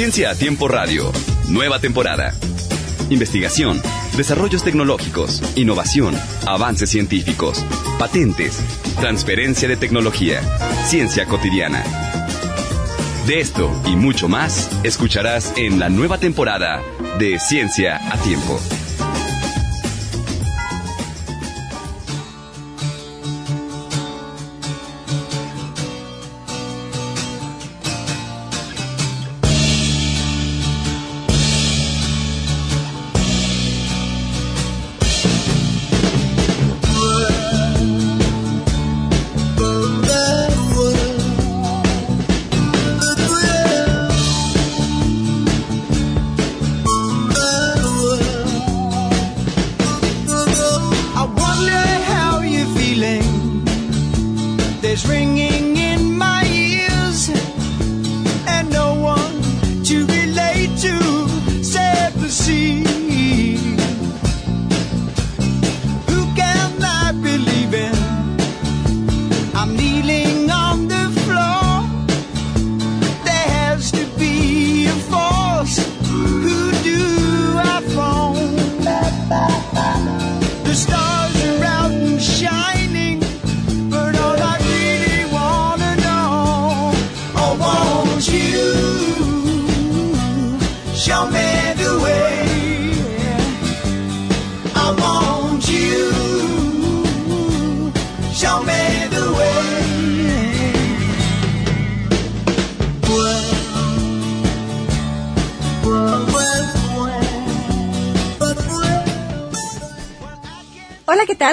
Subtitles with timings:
[0.00, 1.12] Ciencia a Tiempo Radio,
[1.50, 2.32] nueva temporada.
[3.10, 3.82] Investigación,
[4.16, 6.16] desarrollos tecnológicos, innovación,
[6.46, 7.62] avances científicos,
[7.98, 8.64] patentes,
[8.98, 10.40] transferencia de tecnología,
[10.86, 11.84] ciencia cotidiana.
[13.26, 16.80] De esto y mucho más escucharás en la nueva temporada
[17.18, 18.58] de Ciencia a Tiempo.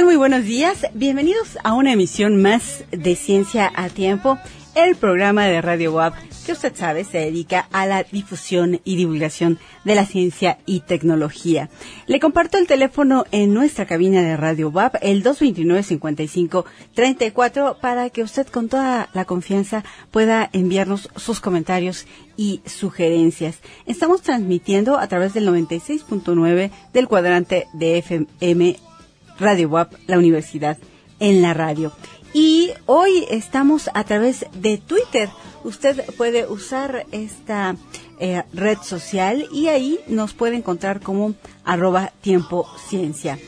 [0.03, 0.85] Muy buenos días.
[0.93, 4.37] Bienvenidos a una emisión más de Ciencia a Tiempo,
[4.75, 6.13] el programa de Radio WAP
[6.45, 11.69] que usted sabe se dedica a la difusión y divulgación de la ciencia y tecnología.
[12.05, 18.47] Le comparto el teléfono en nuestra cabina de Radio WAP, el 229-5534, para que usted
[18.47, 22.05] con toda la confianza pueda enviarnos sus comentarios
[22.37, 23.59] y sugerencias.
[23.87, 28.77] Estamos transmitiendo a través del 96.9 del cuadrante de FM
[29.39, 30.77] Radio WAP, la universidad
[31.19, 31.91] en la radio.
[32.33, 35.29] Y hoy estamos a través de Twitter.
[35.63, 37.75] Usted puede usar esta
[38.19, 41.33] eh, red social y ahí nos puede encontrar como
[41.63, 43.39] arroba tiempo ciencia.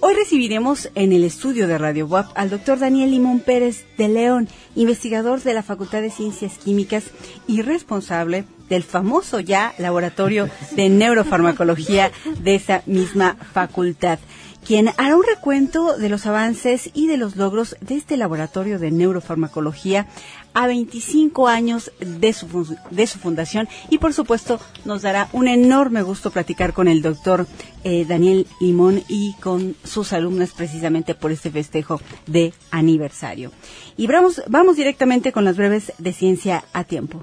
[0.00, 4.48] Hoy recibiremos en el estudio de Radio WAP al doctor Daniel Limón Pérez de León,
[4.76, 7.04] investigador de la Facultad de Ciencias Químicas
[7.48, 14.20] y responsable del famoso ya laboratorio de neurofarmacología de esa misma facultad
[14.66, 18.90] quien hará un recuento de los avances y de los logros de este laboratorio de
[18.90, 20.06] neurofarmacología
[20.54, 26.02] a 25 años de su, de su fundación y por supuesto nos dará un enorme
[26.02, 27.46] gusto platicar con el doctor
[27.84, 33.52] eh, Daniel Limón y con sus alumnas precisamente por este festejo de aniversario.
[33.96, 37.22] Y vamos, vamos directamente con las breves de ciencia a tiempo.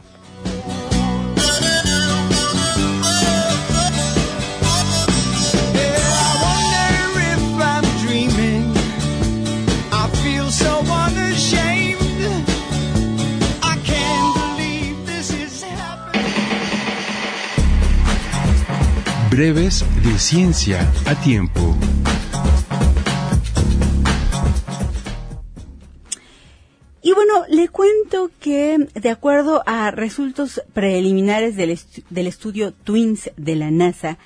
[19.35, 21.75] Breves de ciencia a tiempo.
[27.01, 31.77] Y bueno, le cuento que de acuerdo a resultados preliminares del,
[32.09, 34.17] del estudio Twins de la NASA,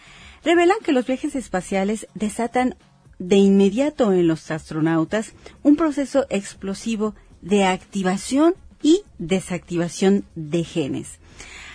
[0.45, 2.75] revelan que los viajes espaciales desatan
[3.17, 5.33] de inmediato en los astronautas
[5.63, 8.53] un proceso explosivo de activación
[8.83, 11.17] y desactivación de genes.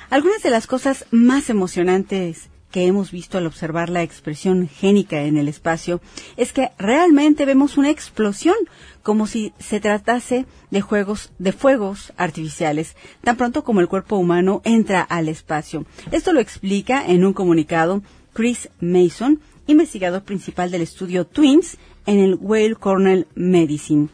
[0.08, 5.36] Algunas de las cosas más emocionantes que hemos visto al observar la expresión génica en
[5.36, 6.00] el espacio
[6.36, 8.56] es que realmente vemos una explosión
[9.04, 14.60] como si se tratase de juegos de fuegos artificiales tan pronto como el cuerpo humano
[14.64, 15.86] entra al espacio.
[16.10, 19.38] Esto lo explica en un comunicado Chris Mason,
[19.68, 24.08] investigador principal del estudio Twins en el Weill Cornell Medicine.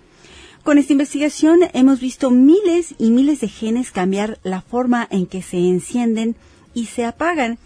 [0.65, 5.41] Con esta investigación hemos visto miles y miles de genes cambiar la forma en que
[5.41, 6.37] se encienden
[6.75, 7.59] y se apagan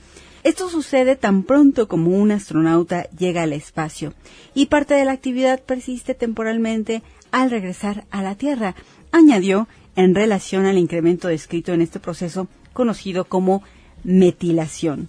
[0.44, 4.12] esto sucede tan pronto como un astronauta llega al espacio
[4.54, 7.02] y parte de la actividad persiste temporalmente
[7.32, 8.74] al regresar a la Tierra,
[9.10, 13.62] añadió en relación al incremento descrito en este proceso conocido como
[14.04, 15.08] metilación.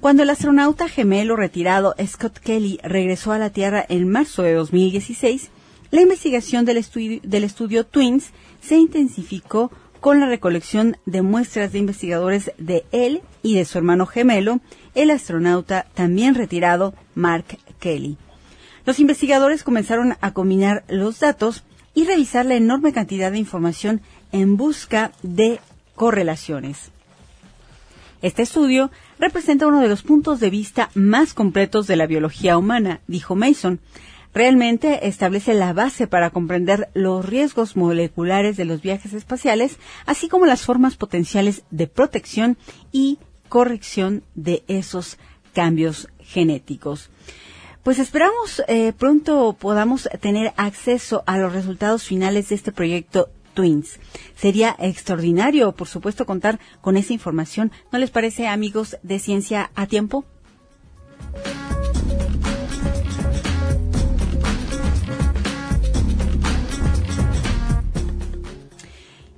[0.00, 5.50] Cuando el astronauta gemelo retirado Scott Kelly regresó a la Tierra en marzo de 2016,
[5.90, 6.78] la investigación del
[7.44, 9.70] estudio, Twins se intensificó
[10.04, 14.60] con la recolección de muestras de investigadores de él y de su hermano gemelo,
[14.94, 18.18] el astronauta también retirado Mark Kelly.
[18.84, 21.64] Los investigadores comenzaron a combinar los datos
[21.94, 25.58] y revisar la enorme cantidad de información en busca de
[25.94, 26.90] correlaciones.
[28.20, 33.00] Este estudio representa uno de los puntos de vista más completos de la biología humana,
[33.06, 33.80] dijo Mason.
[34.34, 40.44] Realmente establece la base para comprender los riesgos moleculares de los viajes espaciales, así como
[40.44, 42.58] las formas potenciales de protección
[42.90, 45.18] y corrección de esos
[45.52, 47.10] cambios genéticos.
[47.84, 54.00] Pues esperamos eh, pronto podamos tener acceso a los resultados finales de este proyecto Twins.
[54.34, 57.70] Sería extraordinario, por supuesto, contar con esa información.
[57.92, 60.24] ¿No les parece, amigos de Ciencia a Tiempo?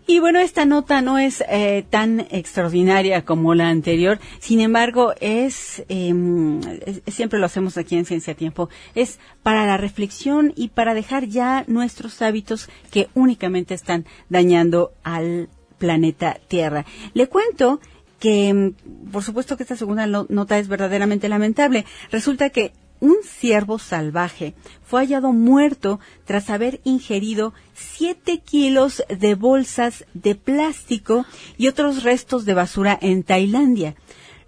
[0.08, 5.84] Y bueno, esta nota no es eh, tan extraordinaria como la anterior, sin embargo, es,
[5.88, 6.60] em,
[7.08, 11.64] siempre lo hacemos aquí en Ciencia Tiempo, es para la reflexión y para dejar ya
[11.66, 15.48] nuestros hábitos que únicamente están dañando al
[15.78, 16.86] planeta Tierra.
[17.12, 17.80] Le cuento
[18.20, 18.74] que, em,
[19.10, 21.84] por supuesto que esta segunda nota es verdaderamente lamentable.
[22.12, 24.54] Resulta que un ciervo salvaje
[24.84, 31.26] fue hallado muerto tras haber ingerido 7 kilos de bolsas de plástico
[31.56, 33.94] y otros restos de basura en Tailandia,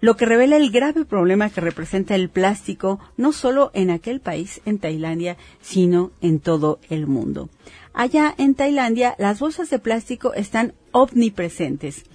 [0.01, 4.61] lo que revela el grave problema que representa el plástico no solo en aquel país,
[4.65, 7.49] en Tailandia, sino en todo el mundo.
[7.93, 12.05] Allá en Tailandia, las bolsas de plástico están omnipresentes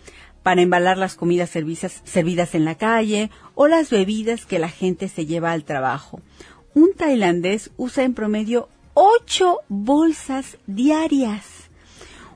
[0.45, 5.25] para embalar las comidas servidas en la calle o las bebidas que la gente se
[5.27, 6.21] lleva al trabajo.
[6.75, 11.47] Un tailandés usa en promedio ocho bolsas diarias,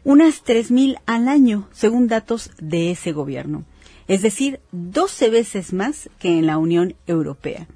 [0.04, 3.64] unas tres mil al año, según datos de ese gobierno,
[4.08, 7.68] es decir, 12 veces más que en la Unión Europea.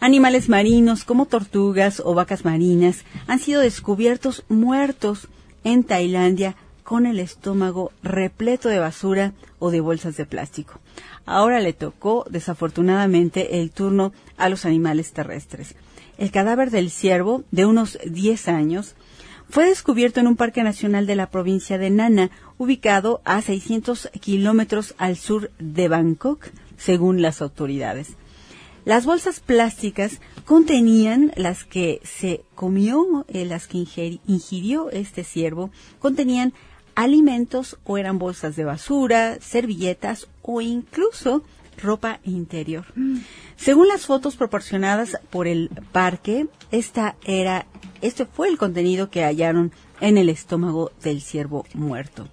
[0.00, 5.28] Animales marinos como tortugas o vacas marinas han sido descubiertos muertos
[5.62, 6.56] en Tailandia
[6.86, 10.78] con el estómago repleto de basura o de bolsas de plástico.
[11.26, 15.74] Ahora le tocó, desafortunadamente, el turno a los animales terrestres.
[16.16, 18.94] El cadáver del ciervo, de unos 10 años,
[19.50, 24.94] fue descubierto en un parque nacional de la provincia de Nana, ubicado a 600 kilómetros
[24.96, 28.16] al sur de Bangkok, según las autoridades.
[28.84, 33.84] Las bolsas plásticas contenían las que se comió, eh, las que
[34.28, 36.54] ingirió este ciervo, contenían
[36.96, 41.44] alimentos o eran bolsas de basura, servilletas o incluso
[41.80, 42.86] ropa interior.
[42.96, 43.18] Mm.
[43.56, 47.66] Según las fotos proporcionadas por el parque, esta era,
[48.02, 52.28] este fue el contenido que hallaron en el estómago del ciervo muerto.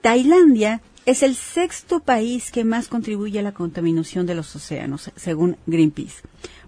[0.00, 5.56] Tailandia es el sexto país que más contribuye a la contaminación de los océanos, según
[5.66, 6.22] Greenpeace.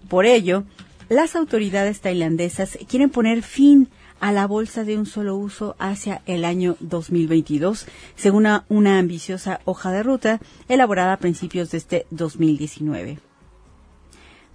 [0.07, 0.63] Por ello,
[1.09, 6.45] las autoridades tailandesas quieren poner fin a la bolsa de un solo uso hacia el
[6.45, 7.85] año 2022,
[8.15, 13.19] según una, ambiciosa hoja de ruta elaborada a principios de este 2019.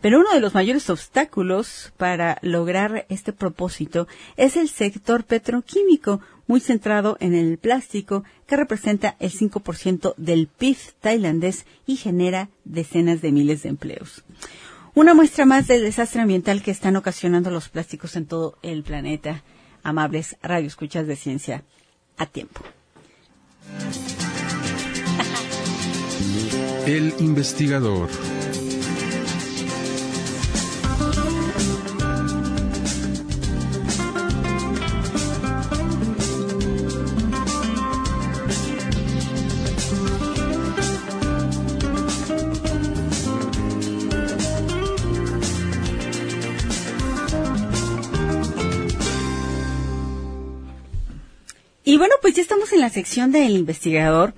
[0.01, 6.61] Pero uno de los mayores obstáculos para lograr este propósito es el sector petroquímico, muy
[6.61, 13.31] centrado en el plástico, que representa el 5% del PIB tailandés y genera decenas de
[13.31, 14.25] miles de empleos.
[14.95, 19.45] Una muestra más del desastre ambiental que están ocasionando los plásticos en todo el planeta.
[19.83, 21.65] Amables radioescuchas de ciencia
[22.17, 22.61] a tiempo.
[26.87, 28.09] El investigador.
[52.81, 54.33] La sección del investigador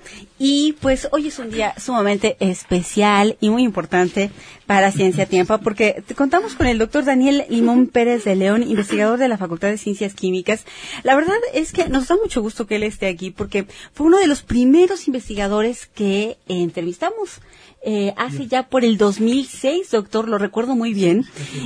[0.45, 4.33] y pues hoy es un día sumamente especial y muy importante
[4.67, 9.29] para Ciencia Tiempo porque contamos con el doctor Daniel Limón Pérez de León, investigador de
[9.29, 10.65] la Facultad de Ciencias Químicas.
[11.05, 14.19] La verdad es que nos da mucho gusto que él esté aquí porque fue uno
[14.19, 17.41] de los primeros investigadores que entrevistamos
[17.85, 21.25] eh, hace ya por el 2006, doctor, lo recuerdo muy bien.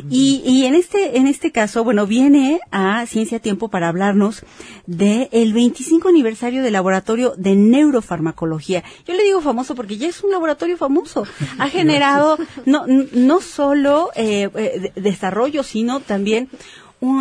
[0.08, 4.42] Y, y en este en este caso, bueno, viene a Ciencia Tiempo para hablarnos
[4.86, 8.65] del el 25 aniversario del laboratorio de neurofarmacología.
[8.74, 11.24] Yo le digo famoso porque ya es un laboratorio famoso.
[11.58, 16.48] Ha generado no no solo eh, eh desarrollo, sino también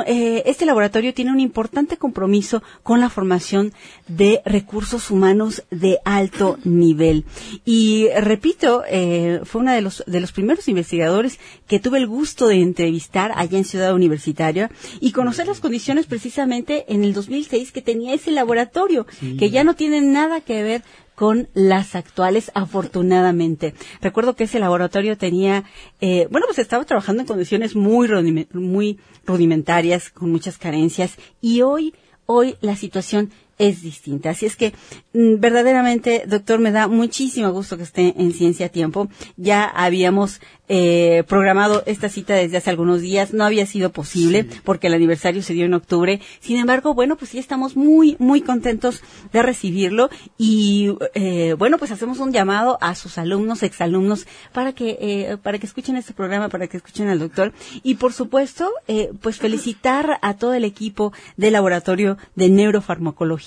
[0.05, 3.73] eh, este laboratorio tiene un importante compromiso con la formación
[4.07, 7.25] de recursos humanos de alto nivel.
[7.65, 12.47] Y repito, eh, fue uno de los, de los primeros investigadores que tuve el gusto
[12.47, 14.71] de entrevistar allá en Ciudad Universitaria
[15.01, 19.05] y conocer las condiciones precisamente en el 2006 que tenía ese laboratorio,
[19.37, 20.83] que ya no tiene nada que ver
[21.15, 23.73] con las actuales, afortunadamente.
[24.01, 25.63] Recuerdo que ese laboratorio tenía,
[26.01, 28.07] eh, bueno, pues estaba trabajando en condiciones muy,
[28.53, 31.93] muy rudimentarias, con muchas carencias, y hoy,
[32.25, 34.31] hoy la situación es distinta.
[34.31, 34.73] Así es que
[35.13, 39.09] mm, verdaderamente, doctor, me da muchísimo gusto que esté en Ciencia a Tiempo.
[39.37, 43.33] Ya habíamos eh, programado esta cita desde hace algunos días.
[43.33, 46.21] No había sido posible porque el aniversario se dio en octubre.
[46.39, 51.91] Sin embargo, bueno, pues sí estamos muy, muy contentos de recibirlo y eh, bueno, pues
[51.91, 56.49] hacemos un llamado a sus alumnos, exalumnos, para que eh, para que escuchen este programa,
[56.49, 61.13] para que escuchen al doctor y por supuesto, eh, pues felicitar a todo el equipo
[61.37, 63.44] del laboratorio de neurofarmacología,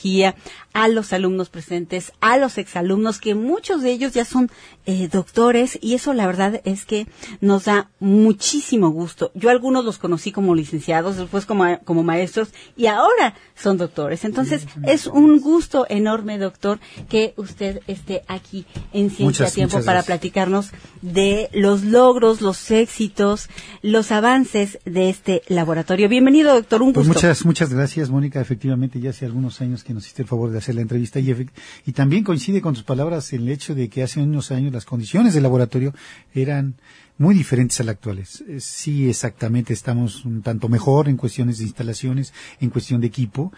[0.73, 4.51] a los alumnos presentes, a los exalumnos que muchos de ellos ya son
[4.87, 7.07] eh, doctores y eso la verdad es que
[7.41, 9.33] nos da muchísimo gusto.
[9.35, 14.25] Yo algunos los conocí como licenciados, después como, como maestros y ahora son doctores.
[14.25, 16.79] Entonces es un gusto enorme, doctor,
[17.09, 20.71] que usted esté aquí en Ciencia Tiempo para platicarnos
[21.03, 23.49] de los logros, los éxitos,
[23.83, 26.09] los avances de este laboratorio.
[26.09, 26.83] Bienvenido, doctor.
[26.83, 27.21] Un pues gusto.
[27.21, 28.41] muchas, muchas gracias, Mónica.
[28.41, 31.49] Efectivamente, ya hace algunos años que nos hiciste el favor de hacer la entrevista y,
[31.87, 35.35] y también coincide con tus palabras el hecho de que hace unos años las condiciones
[35.35, 35.95] del laboratorio
[36.35, 36.75] eran
[37.19, 38.45] muy diferentes a las actuales.
[38.59, 43.53] Sí, exactamente, estamos un tanto mejor en cuestiones de instalaciones, en cuestión de equipo.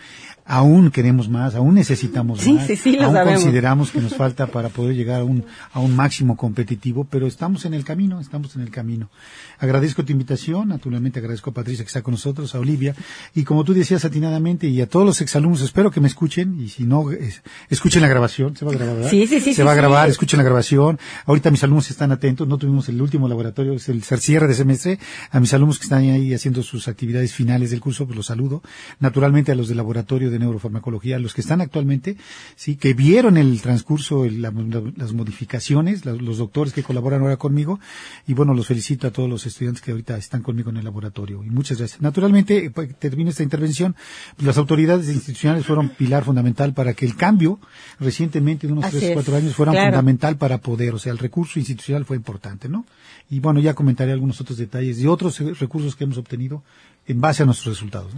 [0.47, 2.67] Aún queremos más, aún necesitamos más.
[2.67, 3.43] Sí, sí, aún sabemos.
[3.43, 7.67] consideramos que nos falta para poder llegar a un, a un máximo competitivo, pero estamos
[7.67, 9.11] en el camino, estamos en el camino.
[9.59, 12.95] Agradezco tu invitación, naturalmente agradezco a Patricia que está con nosotros, a Olivia,
[13.35, 16.69] y como tú decías atinadamente, y a todos los exalumnos, espero que me escuchen, y
[16.69, 19.11] si no, es, escuchen la grabación, se va a grabar, ¿verdad?
[19.11, 19.53] Sí, sí, sí.
[19.53, 19.81] Se sí, va a sí.
[19.81, 20.99] grabar, escuchen la grabación.
[21.27, 24.99] Ahorita mis alumnos están atentos, no tuvimos el último laboratorio, es el cierre de semestre.
[25.31, 28.63] A mis alumnos que están ahí haciendo sus actividades finales del curso, pues los saludo.
[28.99, 32.17] Naturalmente a los del laboratorio de neurofarmacología, a los que están actualmente,
[32.57, 37.23] sí, que vieron el transcurso, el, la, la, las modificaciones, la, los doctores que colaboran
[37.23, 37.81] ahora conmigo,
[38.27, 41.45] y bueno, los felicito a todos los estudiantes que ahorita están conmigo en el laboratorio.
[41.45, 42.01] Y muchas gracias.
[42.01, 43.95] Naturalmente, pues, termino esta intervención,
[44.37, 47.59] pues, las autoridades institucionales fueron pilar fundamental para que el cambio
[47.99, 49.91] recientemente de unos Así tres o cuatro años fuera claro.
[49.91, 52.85] fundamental para poder, o sea, el recurso institucional fue importante, ¿no?
[53.31, 56.65] Y bueno, ya comentaré algunos otros detalles y otros eh, recursos que hemos obtenido
[57.07, 58.13] en base a nuestros resultados.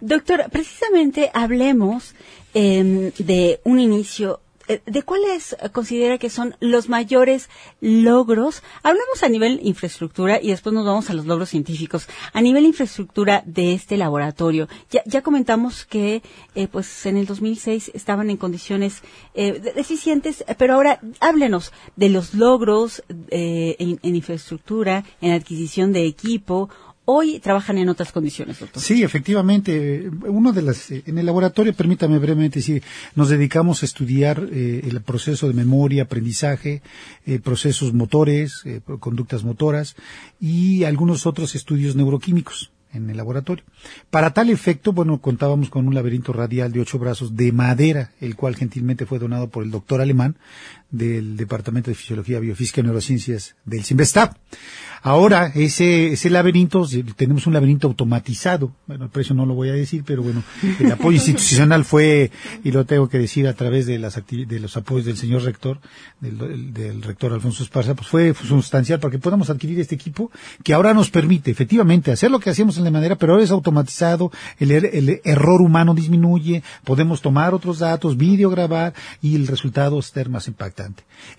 [0.00, 2.14] Doctor, precisamente hablemos
[2.52, 4.40] eh, de un inicio.
[4.68, 7.48] Eh, ¿De cuáles considera que son los mayores
[7.80, 8.62] logros?
[8.82, 12.06] Hablamos a nivel infraestructura y después nos vamos a los logros científicos.
[12.32, 16.22] A nivel infraestructura de este laboratorio, ya, ya comentamos que
[16.54, 19.02] eh, pues en el 2006 estaban en condiciones
[19.34, 25.92] eh, de- deficientes, pero ahora háblenos de los logros eh, en, en infraestructura, en adquisición
[25.92, 26.68] de equipo.
[27.06, 28.82] Hoy trabajan en otras condiciones, doctor.
[28.82, 30.10] Sí, efectivamente.
[30.26, 32.82] Uno de las, eh, en el laboratorio, permítame brevemente decir,
[33.14, 36.80] nos dedicamos a estudiar eh, el proceso de memoria, aprendizaje,
[37.26, 39.96] eh, procesos motores, eh, conductas motoras
[40.40, 43.64] y algunos otros estudios neuroquímicos en el laboratorio.
[44.10, 48.36] Para tal efecto, bueno, contábamos con un laberinto radial de ocho brazos de madera, el
[48.36, 50.36] cual gentilmente fue donado por el doctor alemán
[50.96, 54.36] del Departamento de Fisiología, Biofísica y Neurociencias del CIMBESTAB.
[55.06, 58.72] Ahora, ese, ese laberinto, tenemos un laberinto automatizado.
[58.86, 60.42] Bueno, el precio no lo voy a decir, pero bueno,
[60.80, 62.30] el apoyo institucional fue,
[62.62, 65.78] y lo tengo que decir a través de las de los apoyos del señor rector,
[66.20, 70.30] del, del rector Alfonso Esparza, pues fue sustancial para que podamos adquirir este equipo
[70.62, 73.50] que ahora nos permite efectivamente hacer lo que hacíamos en la madera, pero ahora es
[73.50, 79.48] automatizado, el, er, el error humano disminuye, podemos tomar otros datos, video grabar y el
[79.48, 80.83] resultado ser más impactante.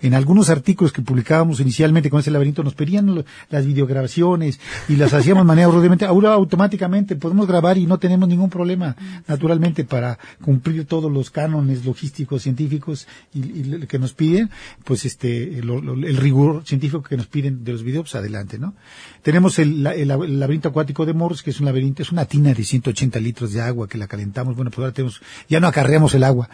[0.02, 5.12] En algunos artículos que publicábamos inicialmente con ese laberinto nos pedían las videograbaciones y las
[5.14, 6.08] hacíamos de manera.
[6.08, 11.84] Ahora automáticamente podemos grabar y no tenemos ningún problema, naturalmente, para cumplir todos los cánones
[11.84, 14.50] logísticos, científicos y, que nos piden,
[14.84, 18.58] pues este, lo, lo, el rigor científico que nos piden de los videos, pues adelante,
[18.58, 18.74] ¿no?
[19.22, 22.64] Tenemos el, el, laberinto acuático de Morse, que es un laberinto, es una tina de
[22.64, 24.54] 180 litros de agua que la calentamos.
[24.56, 26.48] Bueno, pues ahora tenemos, ya no acarreamos el agua.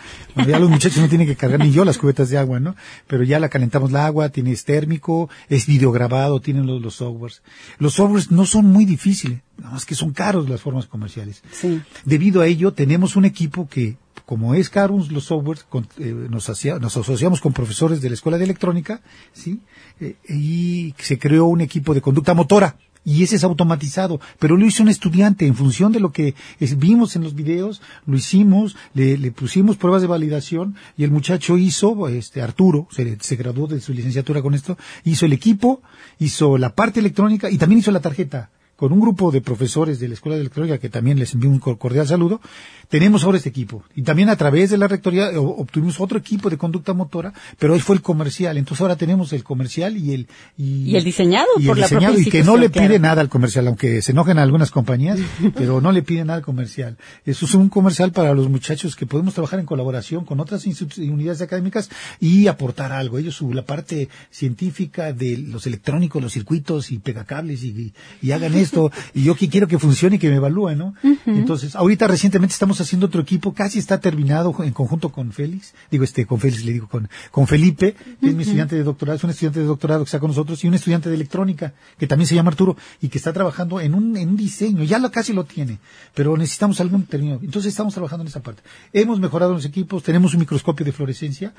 [0.46, 2.74] Ya los muchachos no tienen que cargar ni yo las cubetas de agua, ¿no?
[3.06, 7.42] Pero ya la calentamos el agua, tiene es térmico, es videograbado, tienen los, los softwares.
[7.78, 11.42] Los softwares no son muy difíciles, nada más que son caros las formas comerciales.
[11.52, 11.80] Sí.
[12.04, 13.96] Debido a ello, tenemos un equipo que,
[14.26, 16.48] como es caros los softwares, con, eh, nos,
[16.80, 19.00] nos, asociamos con profesores de la Escuela de Electrónica,
[19.32, 19.60] ¿sí?
[20.00, 24.66] Eh, y se creó un equipo de conducta motora y ese es automatizado, pero lo
[24.66, 26.34] hizo un estudiante en función de lo que
[26.76, 32.08] vimos en los videos, lo hicimos, le, pusimos pruebas de validación y el muchacho hizo,
[32.08, 35.82] este Arturo, se, se graduó de su licenciatura con esto, hizo el equipo,
[36.18, 38.50] hizo la parte electrónica y también hizo la tarjeta
[38.82, 41.60] con un grupo de profesores de la Escuela de Electrónica, que también les envío un
[41.60, 42.40] cordial saludo,
[42.88, 43.84] tenemos ahora este equipo.
[43.94, 47.78] Y también a través de la rectoría obtuvimos otro equipo de conducta motora, pero hoy
[47.78, 48.56] fue el comercial.
[48.56, 50.26] Entonces ahora tenemos el comercial y el...
[50.58, 53.68] Y, el diseñado y por el diseñado, Y que no le pide nada al comercial,
[53.68, 55.20] aunque se enojen algunas compañías,
[55.54, 56.96] pero no le pide nada al comercial.
[57.24, 60.66] Eso es un comercial para los muchachos que podemos trabajar en colaboración con otras
[60.98, 63.16] unidades académicas y aportar algo.
[63.18, 68.71] Ellos, la parte científica de los electrónicos, los circuitos y pegacables y, y hagan esto
[69.14, 70.94] y yo quiero que funcione y que me evalúe, ¿no?
[71.26, 76.04] Entonces, ahorita recientemente estamos haciendo otro equipo, casi está terminado en conjunto con Félix, digo
[76.04, 79.24] este, con Félix le digo con, con Felipe, que es mi estudiante de doctorado, es
[79.24, 82.26] un estudiante de doctorado que está con nosotros y un estudiante de electrónica, que también
[82.26, 85.32] se llama Arturo, y que está trabajando en un, en un diseño, ya lo casi
[85.32, 85.78] lo tiene,
[86.14, 87.38] pero necesitamos algún término.
[87.42, 88.62] Entonces estamos trabajando en esa parte.
[88.92, 91.52] Hemos mejorado los equipos, tenemos un microscopio de fluorescencia.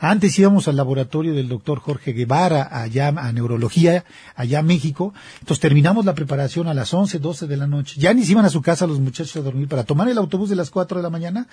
[0.00, 5.14] Antes íbamos al laboratorio del doctor Jorge Guevara, allá a neurología, allá a México.
[5.40, 8.00] Entonces terminamos la preparación a las 11, 12 de la noche.
[8.00, 10.50] Ya ni se iban a su casa los muchachos a dormir para tomar el autobús
[10.50, 11.46] de las 4 de la mañana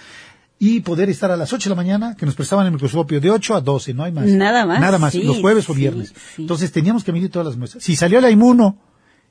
[0.57, 3.29] y poder estar a las 8 de la mañana, que nos prestaban el microscopio de
[3.29, 4.25] 8 a 12, no hay más.
[4.25, 4.79] Nada más.
[4.79, 6.13] Nada más, los jueves o viernes.
[6.37, 7.83] Entonces teníamos que medir todas las muestras.
[7.83, 8.77] Si salió la inmuno,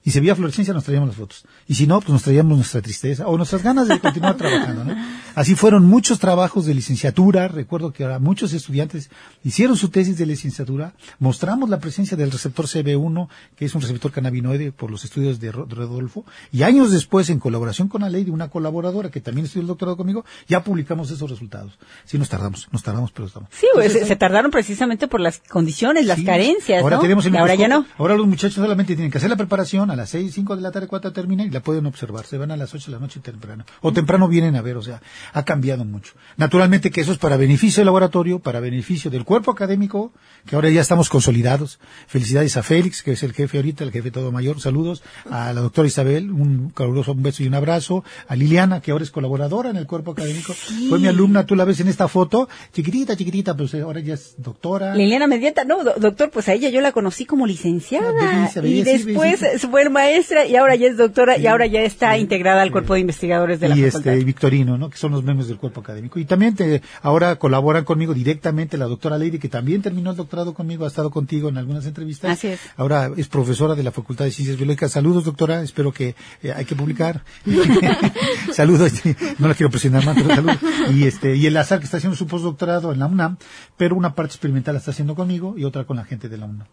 [0.06, 1.44] y se veía fluorescencia nos traíamos las fotos.
[1.66, 4.94] Y si no, pues nos traíamos nuestra tristeza o nuestras ganas de continuar trabajando, ¿no?
[5.34, 7.49] Así fueron muchos trabajos de licenciatura.
[7.49, 9.11] Recuerdo que ahora muchos estudiantes
[9.42, 10.92] hicieron su tesis de licenciatura.
[11.18, 15.50] Mostramos la presencia del receptor CB1, que es un receptor cannabinoide por los estudios de
[15.50, 16.25] Rodolfo.
[16.52, 19.68] Y años después, en colaboración con la ley de una colaboradora que también estudió el
[19.68, 21.78] doctorado conmigo, ya publicamos esos resultados.
[22.04, 23.49] Sí, nos tardamos, nos tardamos, pero estamos.
[23.52, 27.02] Sí, pues, se, tardaron precisamente por las condiciones, las carencias, ahora ¿no?
[27.02, 27.87] Tenemos y ahora ya no.
[27.99, 30.70] Ahora los muchachos solamente tienen que hacer la preparación, a las seis, cinco de la
[30.70, 32.26] tarde, cuatro termina y la pueden observar.
[32.26, 33.64] Se van a las ocho de la noche temprano.
[33.80, 35.00] O temprano vienen a ver, o sea,
[35.32, 36.12] ha cambiado mucho.
[36.36, 40.12] Naturalmente que eso es para beneficio del laboratorio, para beneficio del cuerpo académico,
[40.46, 41.78] que ahora ya estamos consolidados.
[42.07, 44.61] Felicidades a Félix, que es el jefe ahorita, el jefe todo mayor.
[44.61, 48.04] Saludos a la doctora Isabel, un caluroso un beso y un abrazo.
[48.28, 50.52] A Liliana, que ahora es colaboradora en el cuerpo académico.
[50.88, 54.35] Fue mi alumna, tú la ves en esta foto, chiquitita, chiquitita, pero ahora ya es
[54.38, 54.94] doctora.
[54.94, 58.12] Liliana Medieta, no, doctor, pues a ella yo la conocí como licenciada.
[58.20, 62.62] Ah, y después fue maestra y ahora ya es doctora y ahora ya está integrada
[62.62, 64.12] al cuerpo de investigadores de la y facultad.
[64.12, 64.90] este Victorino, ¿no?
[64.90, 66.18] Que son los miembros del cuerpo académico.
[66.18, 70.55] Y también te, ahora colaboran conmigo directamente la doctora Lady, que también terminó el doctorado
[70.55, 72.33] conmigo, ha estado contigo en algunas entrevistas.
[72.33, 72.61] Así es.
[72.77, 74.92] Ahora es profesora de la Facultad de Ciencias Biológicas.
[74.92, 75.62] Saludos, doctora.
[75.62, 77.23] Espero que eh, hay que publicar.
[78.53, 78.92] saludos.
[79.38, 80.59] no la quiero presionar más, pero saludos.
[80.92, 83.37] Y este, y el azar que está haciendo su postdoctorado en la UNAM,
[83.77, 86.47] pero una parte experimental la está haciendo conmigo y otra con la gente de la
[86.47, 86.66] UNAM.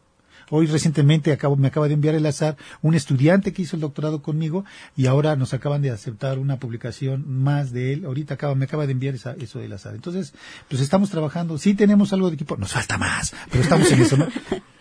[0.53, 4.21] Hoy recientemente acabo, me acaba de enviar el azar un estudiante que hizo el doctorado
[4.21, 4.65] conmigo
[4.97, 8.05] y ahora nos acaban de aceptar una publicación más de él.
[8.05, 9.95] Ahorita acaba, me acaba de enviar esa, eso del azar.
[9.95, 10.33] Entonces,
[10.67, 11.57] pues estamos trabajando.
[11.57, 12.57] Sí tenemos algo de equipo.
[12.57, 14.27] Nos falta más, pero estamos en eso, ¿no?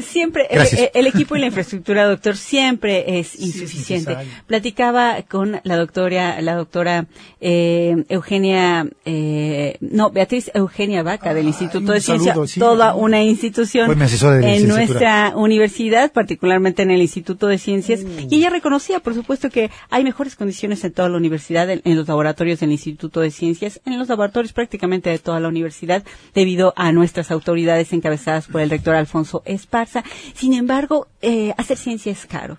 [0.00, 0.46] Siempre,
[0.94, 4.16] el, equipo y la infraestructura, doctor, siempre es insuficiente.
[4.46, 7.06] Platicaba con la doctora, la doctora
[7.40, 14.68] eh, Eugenia, eh, no, Beatriz Eugenia Vaca del Instituto de Ciencia, toda una institución en
[14.86, 20.04] nuestra universidad, particularmente en el Instituto de Ciencias, y ella reconocía, por supuesto, que hay
[20.04, 24.08] mejores condiciones en toda la universidad, en, los laboratorios del Instituto de Ciencias, en los
[24.08, 29.42] laboratorios prácticamente de toda la universidad, debido a nuestras autoridades encabezadas por el rector Alfonso
[29.44, 30.04] Esparza.
[30.34, 32.56] Sin embargo, eh, hacer ciencia es caro.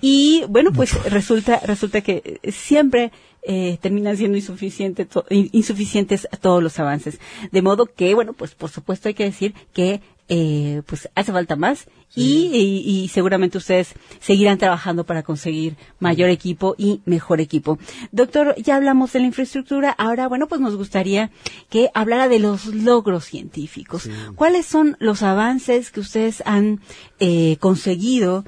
[0.00, 3.12] Y bueno, pues resulta, resulta que siempre
[3.46, 7.20] eh, terminan siendo insuficiente insuficientes todos los avances.
[7.52, 11.54] De modo que, bueno, pues por supuesto hay que decir que eh, pues hace falta
[11.54, 17.78] más y, seguramente ustedes seguirán trabajando para conseguir mayor equipo y mejor equipo.
[18.12, 21.30] Doctor, ya hablamos de la infraestructura, ahora bueno, pues nos gustaría
[21.68, 24.08] que hablara de los logros científicos.
[24.34, 26.80] ¿Cuáles son los avances que ustedes han
[27.18, 28.44] eh, conseguido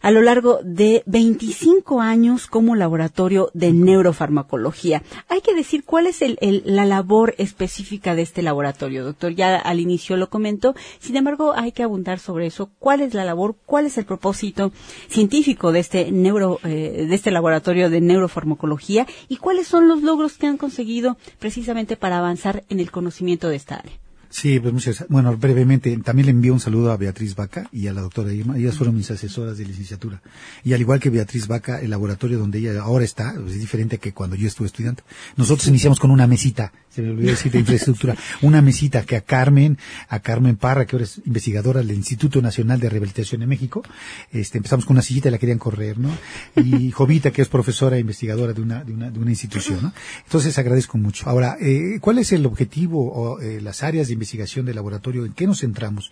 [0.00, 5.02] a lo largo de 25 años como laboratorio de neurofarmacología.
[5.28, 9.34] Hay que decir cuál es la labor específica de este laboratorio, doctor.
[9.34, 10.74] Ya al inicio lo comento.
[10.98, 12.70] Sin embargo, hay que abundar sobre eso.
[12.78, 13.56] ¿Cuál es la labor?
[13.66, 14.72] ¿Cuál es el propósito
[15.08, 19.06] científico de este neuro, eh, de este laboratorio de neurofarmacología?
[19.28, 23.56] ¿Y cuáles son los logros que han conseguido precisamente para avanzar en el conocimiento de
[23.56, 24.07] esta área?
[24.30, 27.92] Sí, pues muchas Bueno, brevemente, también le envío un saludo a Beatriz Vaca y a
[27.92, 28.58] la doctora Irma.
[28.58, 30.20] Ellas fueron mis asesoras de licenciatura.
[30.64, 33.98] Y al igual que Beatriz Vaca, el laboratorio donde ella ahora está pues, es diferente
[33.98, 35.02] que cuando yo estuve estudiante.
[35.36, 39.20] Nosotros iniciamos con una mesita se me olvidó decir de infraestructura, una mesita que a
[39.20, 43.84] Carmen, a Carmen Parra, que ahora es investigadora del Instituto Nacional de Rehabilitación en México,
[44.32, 46.10] este, empezamos con una sillita y la querían correr, ¿no?
[46.56, 49.92] Y Jovita, que es profesora e investigadora de una, de una, de una institución, ¿no?
[50.24, 51.28] Entonces agradezco mucho.
[51.28, 55.24] Ahora, eh, ¿cuál es el objetivo o eh, las áreas de investigación del laboratorio?
[55.24, 56.10] ¿En qué nos centramos?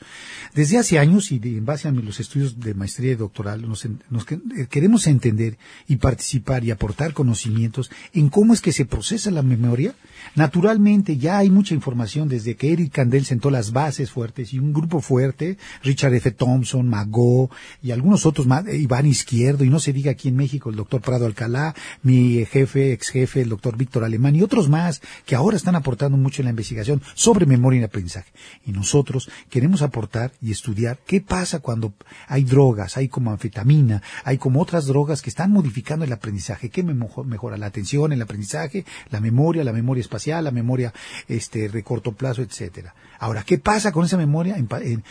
[0.54, 3.88] Desde hace años y de, en base a los estudios de maestría y doctoral, nos,
[4.08, 9.42] nos queremos entender y participar y aportar conocimientos en cómo es que se procesa la
[9.42, 9.92] memoria.
[10.34, 14.72] Naturalmente ya hay mucha información desde que Eric Candel sentó las bases fuertes y un
[14.72, 16.30] grupo fuerte, Richard F.
[16.32, 17.50] Thompson, Magó
[17.82, 20.76] y algunos otros más, eh, Iván Izquierdo y no se diga aquí en México el
[20.76, 25.34] doctor Prado Alcalá, mi jefe, ex jefe, el doctor Víctor Alemán y otros más que
[25.34, 28.30] ahora están aportando mucho en la investigación sobre memoria y aprendizaje.
[28.64, 31.94] Y nosotros queremos aportar y estudiar qué pasa cuando
[32.28, 36.82] hay drogas, hay como anfetamina, hay como otras drogas que están modificando el aprendizaje, qué
[36.82, 40.92] mejora la atención, el aprendizaje, la memoria, la memoria espacial, la memoria
[41.28, 42.94] este, de corto plazo, etcétera.
[43.18, 45.02] Ahora, ¿qué pasa con esa memoria en,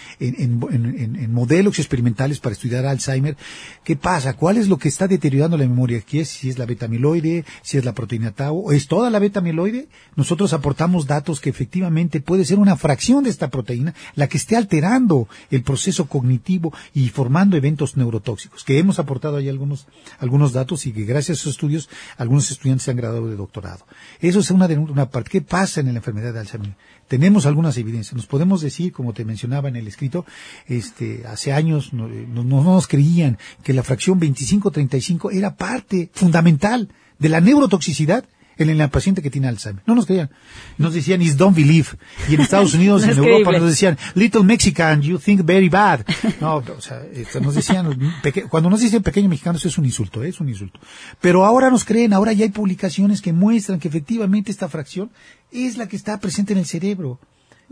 [1.32, 3.36] modelos experimentales para estudiar Alzheimer?
[3.84, 4.34] ¿Qué pasa?
[4.34, 6.02] ¿Cuál es lo que está deteriorando la memoria?
[6.02, 6.30] ¿Qué es?
[6.30, 9.88] Si es la beta-amiloide, si es la proteína tau, es toda la beta-amiloide.
[10.16, 14.56] Nosotros aportamos datos que efectivamente puede ser una fracción de esta proteína la que esté
[14.56, 19.88] alterando el proceso cognitivo y formando eventos neurotóxicos, que hemos aportado ahí algunos,
[20.20, 23.86] algunos datos y que gracias a esos estudios algunos estudiantes se han graduado de doctorado.
[24.20, 25.30] Eso es una, una parte.
[25.32, 26.76] ¿Qué pasa en la enfermedad de Alzheimer?
[27.08, 27.95] tenemos algunas evidencias.
[27.96, 30.26] Nos podemos decir, como te mencionaba en el escrito,
[30.68, 37.42] este, hace años no, nos creían que la fracción 25-35 era parte fundamental de la
[37.42, 38.26] neurotoxicidad
[38.58, 39.84] en el paciente que tiene Alzheimer.
[39.86, 40.30] No nos creían.
[40.78, 41.90] Nos decían, is don't believe.
[42.30, 46.06] Y en Estados Unidos y en Europa nos decían, little Mexican, you think very bad.
[46.40, 47.04] No, o sea,
[47.42, 48.18] nos decían,
[48.50, 50.30] cuando nos dicen pequeño mexicano, eso es un insulto, ¿eh?
[50.30, 50.80] es un insulto.
[51.22, 55.12] Pero ahora nos creen, ahora ya hay publicaciones que muestran que efectivamente esta fracción
[55.52, 57.20] es la que está presente en el cerebro.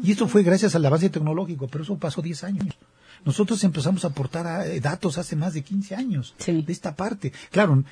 [0.01, 2.67] Y esto fue gracias al avance tecnológico, pero eso pasó 10 años.
[3.25, 7.32] Nosotros empezamos a aportar eh, datos hace más de 15 años de esta parte.
[7.51, 7.84] Claro,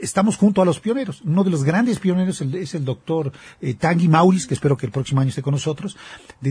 [0.00, 1.22] estamos junto a los pioneros.
[1.22, 4.92] Uno de los grandes pioneros es el doctor eh, Tanguy Maulis, que espero que el
[4.92, 5.96] próximo año esté con nosotros,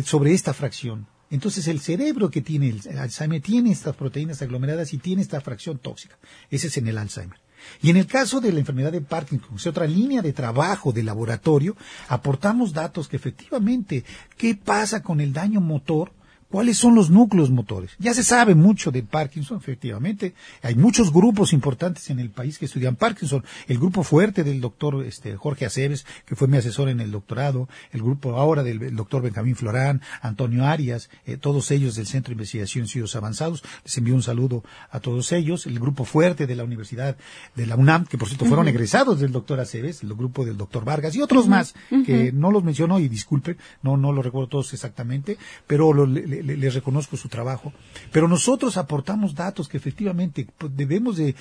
[0.05, 1.07] sobre esta fracción.
[1.29, 5.77] Entonces el cerebro que tiene el Alzheimer tiene estas proteínas aglomeradas y tiene esta fracción
[5.77, 6.17] tóxica.
[6.49, 7.39] Ese es en el Alzheimer.
[7.81, 11.03] Y en el caso de la enfermedad de Parkinson, es otra línea de trabajo de
[11.03, 11.75] laboratorio,
[12.07, 14.03] aportamos datos que efectivamente,
[14.37, 16.11] ¿qué pasa con el daño motor
[16.51, 17.91] ¿Cuáles son los núcleos motores?
[17.97, 20.33] Ya se sabe mucho de Parkinson, efectivamente.
[20.61, 23.43] Hay muchos grupos importantes en el país que estudian Parkinson.
[23.69, 27.69] El grupo fuerte del doctor este, Jorge Aceves, que fue mi asesor en el doctorado,
[27.93, 32.33] el grupo ahora del doctor Benjamín Florán, Antonio Arias, eh, todos ellos del Centro de
[32.33, 33.63] Investigación Estudios Avanzados.
[33.85, 35.65] Les envío un saludo a todos ellos.
[35.65, 37.15] El grupo fuerte de la Universidad
[37.55, 40.83] de la UNAM, que por cierto fueron egresados del doctor Aceves, el grupo del doctor
[40.83, 44.73] Vargas y otros más, que no los menciono y disculpen, no, no los recuerdo todos
[44.73, 46.05] exactamente, pero lo,
[46.43, 47.73] les reconozco su trabajo,
[48.11, 51.35] pero nosotros aportamos datos que efectivamente debemos de,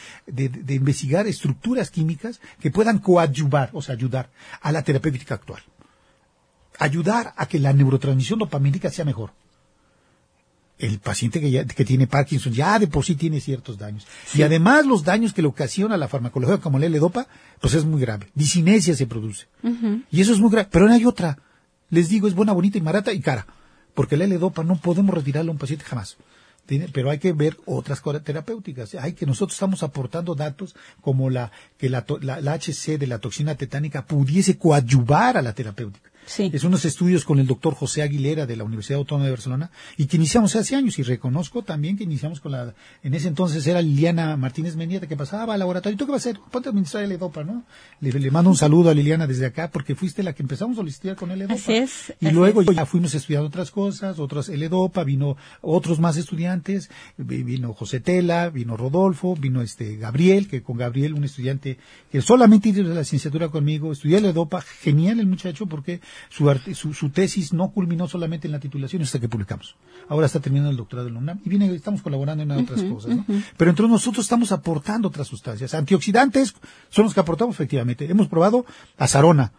[0.68, 5.62] investigar estructuras químicas que puedan coadyuvar, o sea, ayudar a la terapéutica actual.
[6.78, 9.32] Ayudar a que la neurotransmisión dopamínica sea mejor
[10.78, 14.06] el paciente que, ya, que tiene Parkinson ya de por sí tiene ciertos daños.
[14.34, 17.26] Y además los daños que le ocasiona la farmacología como el L-Dopa,
[17.60, 18.28] pues es muy grave.
[18.34, 19.46] Disinesia se produce.
[20.10, 20.68] Y eso es muy grave.
[20.72, 21.38] Pero no hay otra.
[21.90, 23.46] Les digo, es buena, bonita y barata y cara
[23.94, 26.16] porque el L-Dopa no podemos retirarlo a un paciente jamás.
[26.92, 28.94] Pero hay que ver otras terapéuticas.
[28.94, 33.56] Hay que nosotros estamos aportando datos como la que la, la HC de la toxina
[33.56, 36.09] tetánica pudiese coadyuvar a la terapéutica.
[36.38, 40.06] Es unos estudios con el doctor José Aguilera de la Universidad Autónoma de Barcelona y
[40.06, 43.82] que iniciamos hace años y reconozco también que iniciamos con la, en ese entonces era
[43.82, 45.94] Liliana Martínez Mendieta que pasaba al laboratorio.
[45.94, 46.40] ¿Y tú qué vas a hacer?
[46.50, 47.64] Ponte a administrar el EDOPA, ¿no?
[48.00, 51.16] Le, mando un saludo a Liliana desde acá porque fuiste la que empezamos a solicitar
[51.16, 51.54] con el EDOPA.
[51.54, 52.14] Así es.
[52.20, 57.74] Y luego ya fuimos estudiando otras cosas, otras el EDOPA, vino otros más estudiantes, vino
[57.74, 61.78] José Tela, vino Rodolfo, vino este Gabriel, que con Gabriel, un estudiante
[62.12, 67.10] que solamente hizo la licenciatura conmigo, estudió el EDOPA, genial el muchacho porque su, su,
[67.10, 69.76] tesis no culminó solamente en la titulación hasta que publicamos.
[70.08, 73.16] Ahora está terminando el doctorado en la UNAM y viene, estamos colaborando en otras cosas.
[73.16, 73.24] ¿no?
[73.56, 75.74] Pero entre nosotros estamos aportando otras sustancias.
[75.74, 76.54] Antioxidantes
[76.88, 78.10] son los que aportamos efectivamente.
[78.10, 78.64] Hemos probado
[78.98, 79.52] azarona,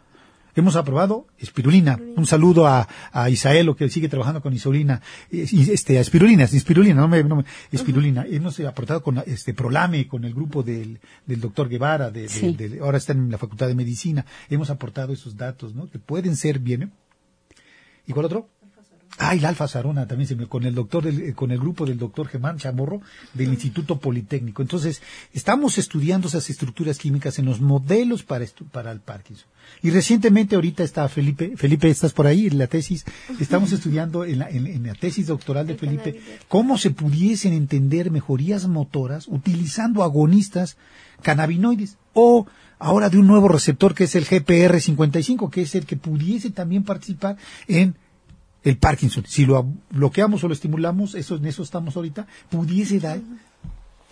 [0.55, 1.99] Hemos aprobado espirulina.
[2.15, 7.07] Un saludo a, a Isaelo que sigue trabajando con insulina, este, a espirulina, espirulina, no
[7.07, 8.25] me, no me espirulina.
[8.29, 12.97] Hemos aportado con este Prolame, con el grupo del, del doctor Guevara, de, de, ahora
[12.97, 14.25] está en la Facultad de Medicina.
[14.49, 15.89] Hemos aportado esos datos, ¿no?
[15.89, 16.91] Que pueden ser bien.
[18.07, 18.49] ¿Y cuál otro?
[19.23, 21.59] Ah, y la Alfa Sarona también se me, con el doctor, del- eh, con el
[21.59, 23.01] grupo del doctor Germán Chamorro
[23.35, 24.63] del Instituto Politécnico.
[24.63, 24.99] Entonces,
[25.31, 29.45] estamos estudiando esas estructuras químicas en los modelos para, estu- para el Parkinson.
[29.83, 33.05] Y recientemente ahorita está Felipe, Felipe, estás por ahí en la tesis,
[33.39, 38.09] estamos estudiando en la, en- en la tesis doctoral de Felipe cómo se pudiesen entender
[38.09, 40.77] mejorías motoras utilizando agonistas
[41.21, 42.47] cannabinoides o
[42.79, 46.83] ahora de un nuevo receptor que es el GPR55, que es el que pudiese también
[46.83, 47.95] participar en
[48.63, 49.23] el Parkinson.
[49.27, 53.19] Si lo bloqueamos o lo estimulamos, eso, en eso estamos ahorita, pudiese dar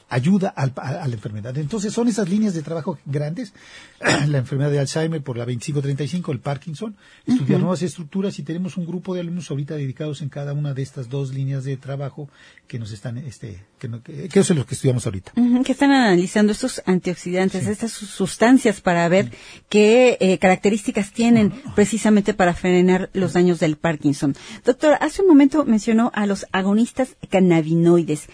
[0.09, 1.57] ayuda al- a, a la enfermedad.
[1.57, 3.53] Entonces son esas líneas de trabajo grandes,
[4.27, 6.95] la enfermedad de Alzheimer por la 2535, el Parkinson,
[7.25, 10.81] estudiar nuevas estructuras y tenemos un grupo de alumnos ahorita dedicados en cada una de
[10.81, 12.29] estas dos líneas de trabajo
[12.67, 15.31] que nos están, este, que, no- que, que eso es lo que estudiamos ahorita.
[15.63, 19.31] Que están analizando estos antioxidantes, estas sus- sustancias para ver
[19.69, 24.35] qué eh, características tienen precisamente para frenar los daños del Parkinson.
[24.65, 28.27] Doctor, hace un momento mencionó a los agonistas cannabinoides.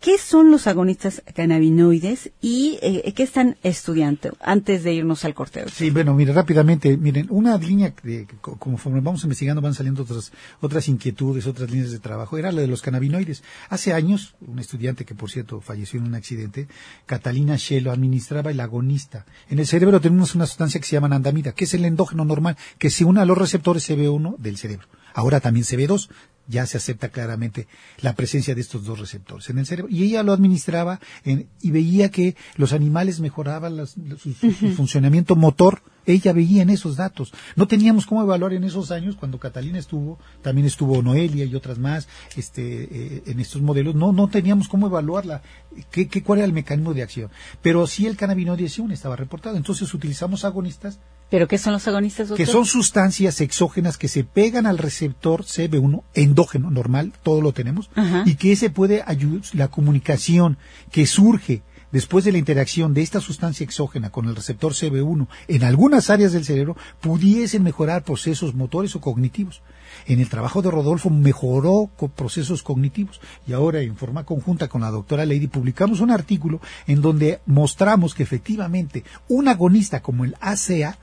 [0.00, 5.68] ¿Qué son los agonistas cannabinoides y eh, qué están estudiando antes de irnos al corteo?
[5.68, 10.30] Sí, bueno, mire, rápidamente, miren, una línea de, co- conforme vamos investigando van saliendo otras,
[10.60, 13.42] otras inquietudes, otras líneas de trabajo, era la de los cannabinoides.
[13.70, 16.68] Hace años, un estudiante que por cierto falleció en un accidente,
[17.06, 19.26] Catalina Shelo, administraba el agonista.
[19.50, 22.56] En el cerebro tenemos una sustancia que se llama andamida, que es el endógeno normal,
[22.78, 24.86] que se une a los receptores CB1 del cerebro.
[25.12, 26.08] Ahora también CB2,
[26.48, 27.68] ya se acepta claramente
[28.00, 29.92] la presencia de estos dos receptores en el cerebro.
[29.92, 34.70] Y ella lo administraba en- y veía que los animales mejoraban las- su, su- su
[34.72, 35.82] funcionamiento motor.
[36.06, 37.32] Ella veía en esos datos.
[37.54, 41.78] No teníamos cómo evaluar en esos años, cuando Catalina estuvo, también estuvo Noelia y otras
[41.78, 42.84] más, este,
[43.16, 45.42] eh, en estos modelos, no, no teníamos cómo evaluarla,
[45.90, 47.30] qué, qué, cuál era el mecanismo de acción.
[47.60, 49.58] Pero sí el cannabinoide estaba reportado.
[49.58, 50.98] Entonces utilizamos agonistas
[51.30, 52.44] ¿Pero qué son los agonistas, doctor?
[52.46, 57.90] que son sustancias exógenas que se pegan al receptor CB1 endógeno normal, todo lo tenemos,
[57.94, 58.22] Ajá.
[58.24, 60.56] y que ese puede ayudar la comunicación
[60.90, 61.62] que surge
[61.92, 66.32] después de la interacción de esta sustancia exógena con el receptor CB1 en algunas áreas
[66.32, 69.62] del cerebro pudiesen mejorar procesos motores o cognitivos.
[70.06, 74.82] En el trabajo de Rodolfo mejoró con procesos cognitivos y ahora en forma conjunta con
[74.82, 80.36] la doctora Lady publicamos un artículo en donde mostramos que efectivamente un agonista como el
[80.40, 80.98] ACA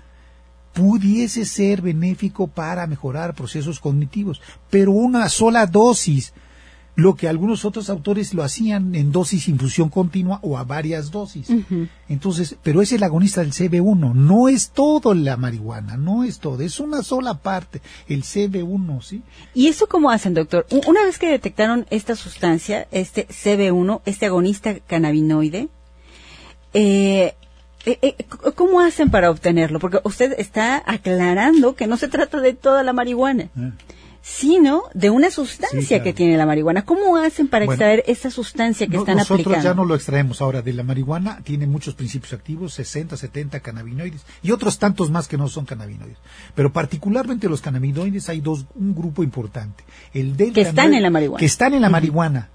[0.76, 6.34] pudiese ser benéfico para mejorar procesos cognitivos, pero una sola dosis,
[6.96, 11.48] lo que algunos otros autores lo hacían en dosis infusión continua o a varias dosis.
[12.10, 16.62] Entonces, pero es el agonista del CB1, no es todo la marihuana, no es todo,
[16.62, 19.24] es una sola parte, el CB1, ¿sí?
[19.54, 20.68] ¿Y eso cómo hacen, doctor?
[20.88, 25.70] Una vez que detectaron esta sustancia, este CB1, este agonista cannabinoide,
[26.74, 27.36] eh,
[28.56, 29.80] ¿cómo hacen para obtenerlo?
[29.80, 33.50] Porque usted está aclarando que no se trata de toda la marihuana,
[34.22, 36.04] sino de una sustancia Sí, claro.
[36.04, 36.84] que tiene la marihuana.
[36.84, 39.70] ¿Cómo hacen para Bueno, extraer esa sustancia que No- están nosotros aplicando?
[39.70, 44.22] ya no lo extraemos ahora de la marihuana, tiene muchos principios activos, 60, 70 cannabinoides
[44.42, 46.18] y otros tantos más que no son cannabinoides.
[46.56, 49.84] Pero particularmente los cannabinoides hay dos, un grupo importante.
[50.12, 51.40] El delta Que están 9 en la marihuana.
[51.40, 52.50] Que están en la marihuana,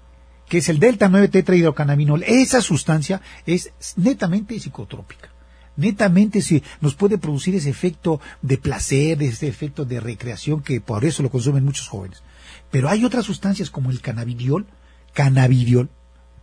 [0.51, 2.23] que es el delta 9 tetrahidrocannabinol.
[2.23, 5.29] Esa sustancia es netamente psicotrópica.
[5.77, 11.05] Netamente si nos puede producir ese efecto de placer, ese efecto de recreación que por
[11.05, 12.21] eso lo consumen muchos jóvenes.
[12.69, 14.67] Pero hay otras sustancias como el cannabidiol,
[15.13, 15.89] cannabidiol,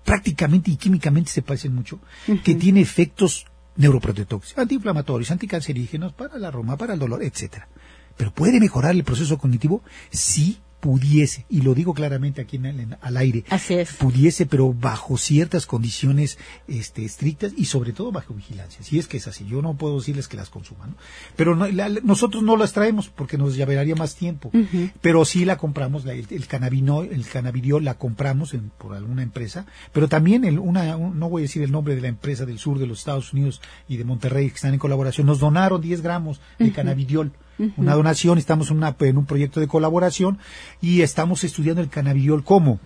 [0.07, 2.01] prácticamente y químicamente se parecen mucho,
[2.45, 3.45] que tiene efectos
[3.77, 7.69] neuroprotectores, antiinflamatorios, anticancerígenos, para la roma, para el dolor, etcétera.
[8.17, 12.81] Pero puede mejorar el proceso cognitivo si pudiese, y lo digo claramente aquí en el-
[12.81, 13.95] en- al aire, Así es.
[13.95, 16.39] pudiese, pero bajo ciertas condiciones
[16.69, 18.83] este, estrictas y sobre todo bajo vigilancia.
[18.85, 20.97] Si es que es así, yo no puedo decirles que las consuman, ¿no?
[21.37, 24.53] pero no- la- nosotros no las traemos porque nos llevaría más tiempo,
[25.01, 29.23] pero sí la compramos, la- el, el, cannabino, el cannabidiol la compramos en- por alguna
[29.23, 32.47] empresa, pero también el, una, un- no voy a decir el nombre de la empresa
[32.47, 35.81] del sur de los Estados Unidos y de Monterrey que están en colaboración, nos donaron
[35.81, 37.33] 10 gramos de cannabidiol.
[37.77, 40.39] Una donación, estamos en, una, en un proyecto de colaboración
[40.81, 42.79] y estamos estudiando el cannabidiol como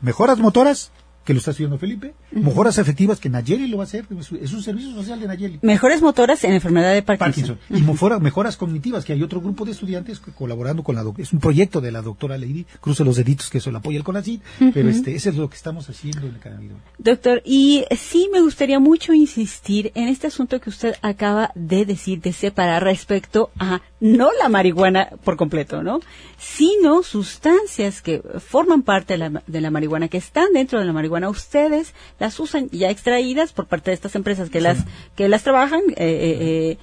[0.00, 0.92] mejoras motoras,
[1.28, 4.06] que lo está estudiando Felipe, mejoras efectivas, que Nayeli lo va a hacer,
[4.40, 5.58] es un servicio social de Nayeli.
[5.60, 7.58] Mejores motoras en enfermedad de Parkinson.
[7.58, 7.58] Parkinson.
[7.78, 11.18] Y mejora- mejoras cognitivas, que hay otro grupo de estudiantes que colaborando con la doc-
[11.18, 14.04] es un proyecto de la doctora Lady, cruce los deditos que eso lo apoya el
[14.04, 14.40] CONACYT,
[14.72, 16.78] pero este, ese es lo que estamos haciendo en el cannabidol.
[16.96, 22.22] Doctor, y sí me gustaría mucho insistir en este asunto que usted acaba de decir,
[22.22, 26.00] de separar respecto a no la marihuana por completo, ¿no?
[26.38, 30.92] Sino sustancias que forman parte de la, de la marihuana, que están dentro de la
[30.92, 31.17] marihuana.
[31.26, 34.84] Ustedes las usan ya extraídas por parte de estas empresas que las
[35.16, 36.78] que las trabajan eh, eh, eh,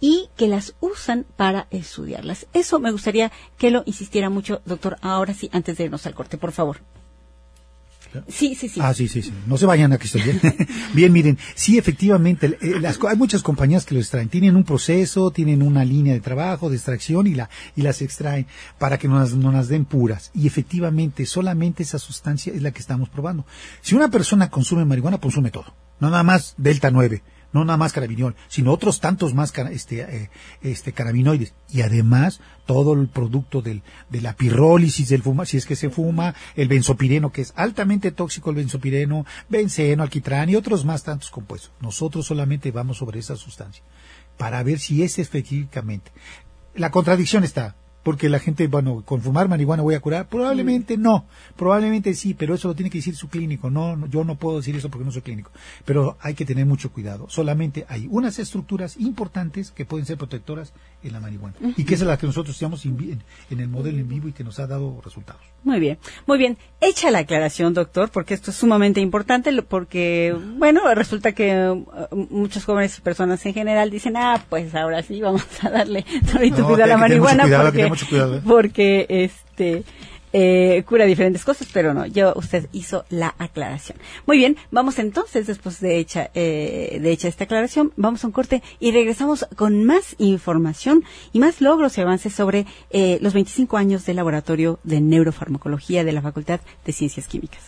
[0.00, 2.46] y que las usan para estudiarlas.
[2.52, 6.38] Eso me gustaría que lo insistiera mucho, doctor, ahora sí, antes de irnos al corte,
[6.38, 6.78] por favor.
[8.28, 8.80] Sí, sí, sí.
[8.82, 9.32] Ah, sí, sí, sí.
[9.46, 10.40] No se vayan, aquí estoy bien.
[10.94, 14.28] bien, miren, sí, efectivamente, eh, las, hay muchas compañías que lo extraen.
[14.28, 18.46] Tienen un proceso, tienen una línea de trabajo, de extracción y, la, y las extraen
[18.78, 20.30] para que no no las den puras.
[20.34, 23.46] Y efectivamente, solamente esa sustancia es la que estamos probando.
[23.80, 25.74] Si una persona consume marihuana, consume todo.
[26.00, 30.30] No nada más Delta 9 no nada más carabinol, sino otros tantos más este, eh,
[30.62, 31.54] este, carabinoides.
[31.68, 35.90] Y además, todo el producto del, de la pirrólisis del fuma, si es que se
[35.90, 41.30] fuma, el benzopireno, que es altamente tóxico el benzopireno, benceno, alquitrán y otros más tantos
[41.30, 41.72] compuestos.
[41.80, 43.82] Nosotros solamente vamos sobre esa sustancia
[44.36, 46.12] para ver si es específicamente.
[46.74, 50.28] La contradicción está, porque la gente, bueno, con fumar marihuana voy a curar.
[50.28, 51.02] Probablemente mm.
[51.02, 53.70] no, probablemente sí, pero eso lo tiene que decir su clínico.
[53.70, 55.50] No, yo no puedo decir eso porque no soy clínico.
[55.84, 57.26] Pero hay que tener mucho cuidado.
[57.28, 61.54] Solamente hay unas estructuras importantes que pueden ser protectoras en la marihuana.
[61.76, 64.58] Y que es la que nosotros estamos en, el modelo en vivo y que nos
[64.60, 65.40] ha dado resultados.
[65.62, 66.56] Muy bien, muy bien.
[66.80, 72.64] Hecha la aclaración, doctor, porque esto es sumamente importante, porque, bueno, resulta que uh, muchos
[72.64, 76.04] jóvenes y personas en general dicen, ah, pues ahora sí, vamos a darle
[76.56, 77.89] todo a la marihuana porque
[78.36, 78.40] ¿eh?
[78.44, 79.84] porque este
[80.32, 83.98] eh, cura diferentes cosas, pero no, yo usted hizo la aclaración.
[84.26, 88.32] Muy bien, vamos entonces, después de hecha, eh, de hecha esta aclaración, vamos a un
[88.32, 93.76] corte y regresamos con más información y más logros y avances sobre eh, los 25
[93.76, 97.62] años del Laboratorio de Neurofarmacología de la Facultad de Ciencias Químicas.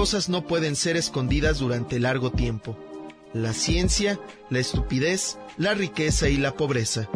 [0.00, 2.74] Cosas no pueden ser escondidas durante largo tiempo.
[3.34, 7.06] La ciencia, la estupidez, la riqueza y la pobreza.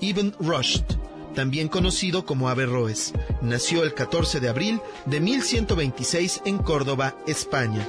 [0.00, 0.82] Ibn Rushd,
[1.36, 7.88] también conocido como Averroes, nació el 14 de abril de 1126 en Córdoba, España.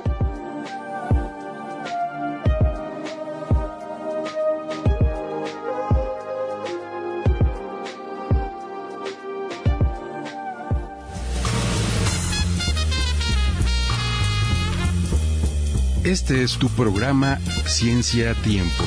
[16.08, 18.86] Este es tu programa Ciencia Tiempo.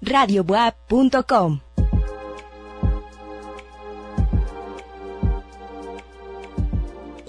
[0.00, 1.67] radiobuap.com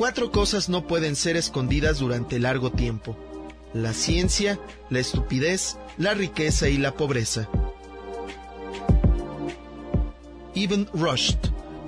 [0.09, 3.15] Cuatro cosas no pueden ser escondidas durante largo tiempo.
[3.75, 7.47] La ciencia, la estupidez, la riqueza y la pobreza.
[10.55, 11.37] Ibn Rushd,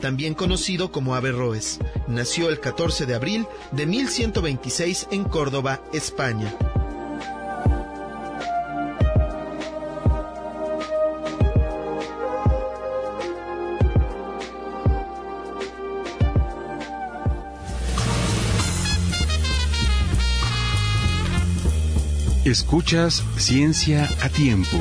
[0.01, 6.55] también conocido como Averroes, nació el 14 de abril de 1126 en Córdoba, España.
[22.51, 24.77] Escuchas Ciencia a Tiempo.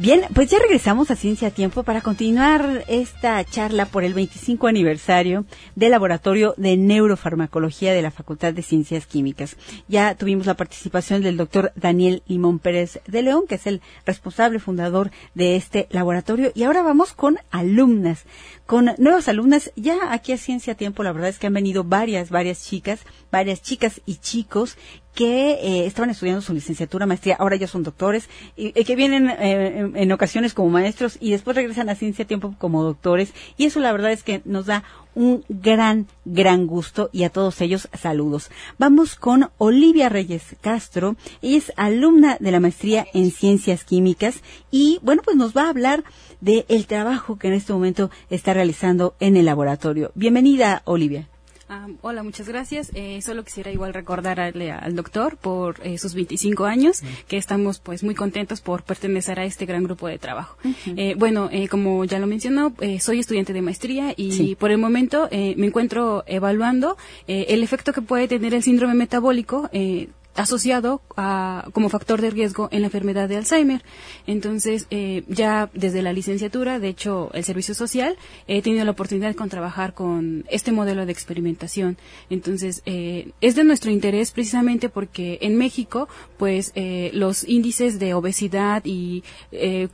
[0.00, 4.66] Bien, pues ya regresamos a Ciencia a Tiempo para continuar esta charla por el 25
[4.66, 5.44] aniversario
[5.76, 9.58] del Laboratorio de Neurofarmacología de la Facultad de Ciencias Químicas.
[9.88, 14.58] Ya tuvimos la participación del doctor Daniel Limón Pérez de León, que es el responsable
[14.58, 16.50] fundador de este laboratorio.
[16.54, 18.24] Y ahora vamos con alumnas,
[18.64, 19.70] con nuevas alumnas.
[19.76, 23.62] Ya aquí a Ciencia Tiempo, la verdad es que han venido varias, varias chicas, varias
[23.62, 24.76] chicas y chicos
[25.14, 29.90] que eh, estaban estudiando su licenciatura, maestría, ahora ya son doctores, y, que vienen eh,
[29.94, 33.32] en, ocasiones como maestros y después regresan a ciencia tiempo como doctores.
[33.56, 34.84] Y eso la verdad es que nos da
[35.14, 38.50] un gran, gran gusto y a todos ellos saludos.
[38.78, 41.16] Vamos con Olivia Reyes Castro.
[41.42, 44.40] Ella es alumna de la maestría en ciencias químicas
[44.70, 46.04] y bueno, pues nos va a hablar
[46.40, 50.12] del el trabajo que en este momento está realizando en el laboratorio.
[50.14, 51.28] Bienvenida, Olivia.
[51.72, 52.90] Ah, hola, muchas gracias.
[52.94, 58.02] Eh, solo quisiera igual recordarle al doctor por eh, sus 25 años que estamos pues
[58.02, 60.56] muy contentos por pertenecer a este gran grupo de trabajo.
[60.96, 64.56] Eh, bueno, eh, como ya lo mencionó, eh, soy estudiante de maestría y Sí.
[64.56, 66.96] por el momento eh, me encuentro evaluando
[67.28, 72.30] eh, el efecto que puede tener el síndrome metabólico eh, asociado a, como factor de
[72.30, 73.82] riesgo en la enfermedad de Alzheimer.
[74.26, 78.16] Entonces, eh, ya desde la licenciatura, de hecho, el servicio social,
[78.46, 81.98] he tenido la oportunidad de trabajar con este modelo de experimentación.
[82.30, 86.08] Entonces, eh, es de nuestro interés precisamente porque en México,
[86.38, 89.88] pues, eh, los índices de obesidad y eh,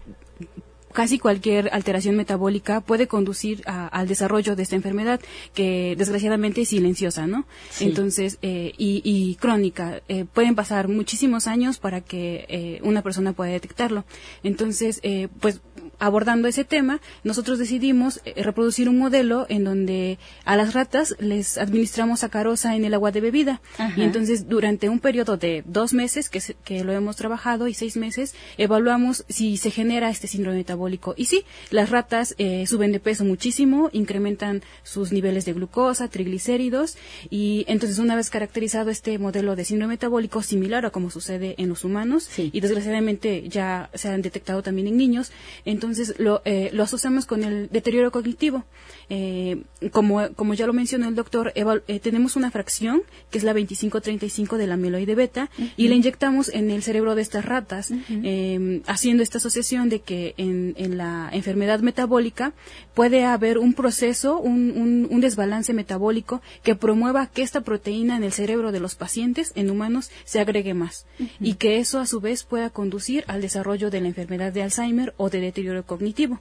[0.96, 5.20] casi cualquier alteración metabólica puede conducir a- al desarrollo de esta enfermedad
[5.52, 7.44] que desgraciadamente es silenciosa, ¿no?
[7.68, 7.84] Sí.
[7.84, 10.00] Entonces, eh, y, y crónica.
[10.08, 14.06] Eh, pueden pasar muchísimos años para que eh, una persona pueda detectarlo.
[14.42, 15.60] Entonces, eh, pues
[15.98, 21.58] abordando ese tema, nosotros decidimos eh, reproducir un modelo en donde a las ratas les
[21.58, 23.60] administramos sacarosa en el agua de bebida.
[23.78, 23.92] Ajá.
[23.98, 27.96] Y entonces, durante un periodo de dos meses que, que lo hemos trabajado y seis
[27.96, 31.14] meses, evaluamos si se genera este síndrome metabólico.
[31.16, 36.96] Y sí, las ratas eh, suben de peso muchísimo, incrementan sus niveles de glucosa, triglicéridos,
[37.30, 41.68] y entonces una vez caracterizado este modelo de síndrome metabólico similar a como sucede en
[41.68, 42.50] los humanos, Sí.
[42.52, 45.30] y desgraciadamente ya se han detectado también en niños,
[45.64, 45.85] entonces
[46.18, 48.64] lo, eh, lo asociamos con el deterioro cognitivo.
[49.08, 49.62] Eh,
[49.92, 54.58] como, como ya lo mencionó el doctor, eh, tenemos una fracción que es la 2535
[54.58, 59.22] de la amiloide beta y la inyectamos en el cerebro de estas ratas, eh, haciendo
[59.22, 62.52] esta asociación de que en, en la enfermedad metabólica
[62.94, 68.24] puede haber un proceso, un, un- un desbalance metabólico que promueva que esta proteína en
[68.24, 71.06] el cerebro de los pacientes, en humanos, se agregue más
[71.40, 75.14] y que eso a su vez pueda conducir al desarrollo de la enfermedad de Alzheimer
[75.16, 76.40] o de deterioro cognitivo.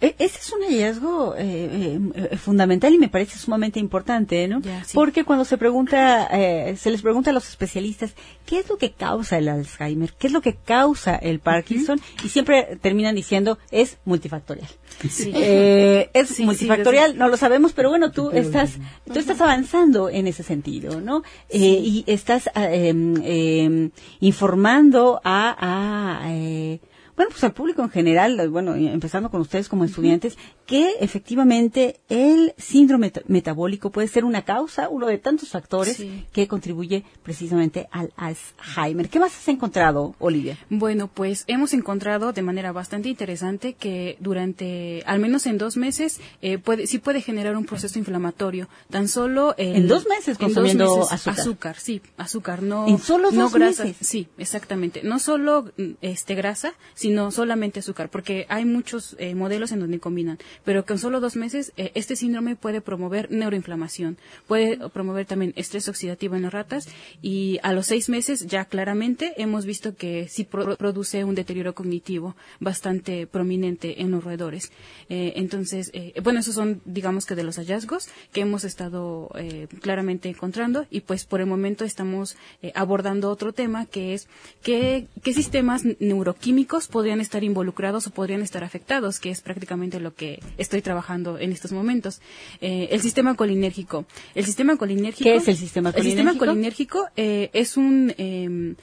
[0.00, 4.60] E- Ese es un hallazgo eh, eh, fundamental y me parece sumamente importante, ¿no?
[4.60, 4.92] Ya, sí.
[4.94, 8.14] Porque cuando se pregunta, eh, se les pregunta a los especialistas
[8.46, 12.28] qué es lo que causa el Alzheimer, qué es lo que causa el Parkinson, y
[12.28, 14.68] siempre terminan diciendo es multifactorial.
[15.10, 15.32] Sí.
[15.48, 18.78] Eh, es Sí, multifactorial, no lo sabemos, pero bueno, tú estás,
[19.12, 21.22] tú estás avanzando en ese sentido, ¿no?
[21.52, 26.80] Y estás ah, em, em, informando a, a, eh,
[27.16, 30.36] bueno, pues al público en general, bueno, empezando con ustedes como estudiantes,
[30.66, 36.26] que efectivamente el síndrome meta- metabólico puede ser una causa, uno de tantos factores Sí.
[36.32, 39.08] que contribuye precisamente al Alzheimer.
[39.08, 40.58] ¿Qué más has encontrado, Olivia?
[40.68, 46.20] Bueno, pues hemos encontrado de manera bastante interesante que durante, al menos en dos meses,
[46.42, 48.68] eh, puede, sí puede generar un proceso inflamatorio.
[48.90, 51.40] Tan solo el- En dos meses dos consumiendo meses, azúcar.
[51.40, 52.88] azúcar, sí, azúcar, no.
[52.88, 54.06] ¿En solo no dos grasa, meses?
[54.06, 55.02] Sí, exactamente.
[55.04, 60.00] No solo mm, este grasa, sino solamente azúcar, porque hay muchos eh, modelos en donde
[60.00, 60.38] combinan.
[60.64, 65.88] Pero con solo dos meses, eh, este síndrome puede promover neuroinflamación, puede promover también estrés
[65.88, 66.88] oxidativo en las ratas
[67.22, 71.74] y a los seis meses ya claramente hemos visto que sí pro- produce un deterioro
[71.74, 74.72] cognitivo bastante prominente en los roedores.
[75.08, 79.68] Eh, entonces, eh, bueno, esos son, digamos que de los hallazgos que hemos estado eh,
[79.80, 82.36] claramente encontrando y pues por el momento estamos
[82.74, 84.28] abordando otro tema que es
[84.62, 90.14] qué, qué sistemas neuroquímicos podrían estar involucrados o podrían estar afectados, que es prácticamente lo
[90.14, 92.20] que estoy trabajando en estos momentos.
[92.60, 94.04] Eh, el sistema colinérgico.
[94.34, 95.24] El sistema colinérgico.
[95.30, 97.00] ¿Qué es el sistema El sistema colinérgico?
[97.00, 98.76] colinérgico eh, es un em,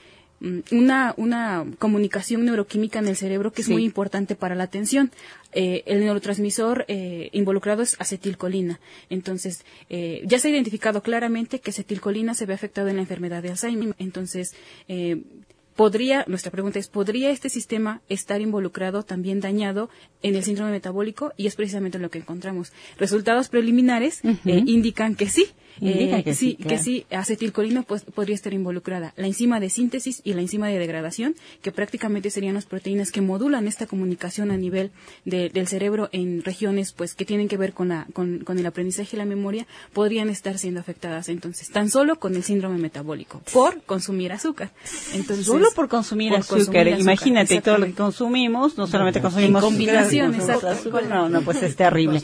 [0.72, 3.74] una, una comunicación neuroquímica en el cerebro que es Sí.
[3.74, 5.10] muy importante para la atención.
[5.54, 8.82] Eh, el neurotransmisor eh, involucrado es acetilcolina.
[9.10, 13.42] Entonces, eh, ya se ha identificado claramente que acetilcolina se ve afectado en la enfermedad
[13.42, 13.96] de Alzheimer.
[14.00, 14.54] Entonces,
[14.90, 15.22] eh,
[15.76, 19.90] podría, nuestra pregunta es, ¿podría este sistema estar involucrado, también dañado
[20.22, 21.34] en el síndrome metabólico?
[21.38, 22.72] Y es precisamente lo que encontramos.
[22.98, 25.48] Resultados preliminares eh, indican que sí.
[25.82, 29.14] Eh, que sí, que sí, acetilcolina pues, podría estar involucrada.
[29.18, 33.22] La enzima de síntesis y la enzima de degradación, que prácticamente serían las proteínas que
[33.22, 34.92] modulan esta comunicación a nivel
[35.26, 38.66] de- del cerebro en regiones pues que tienen que ver con, la, con, con el
[38.66, 43.42] aprendizaje y la memoria, podrían estar siendo afectadas entonces, tan solo con el síndrome metabólico,
[43.52, 44.72] por consumir azúcar.
[45.14, 46.58] Entonces, Solo por consumir por azúcar.
[46.60, 50.68] consumir azúcar, Imagínate todo lo que consumimos, no solamente consumimos En combinación, azúcar, exacto.
[50.70, 52.22] azúcar, no, no, pues es terrible.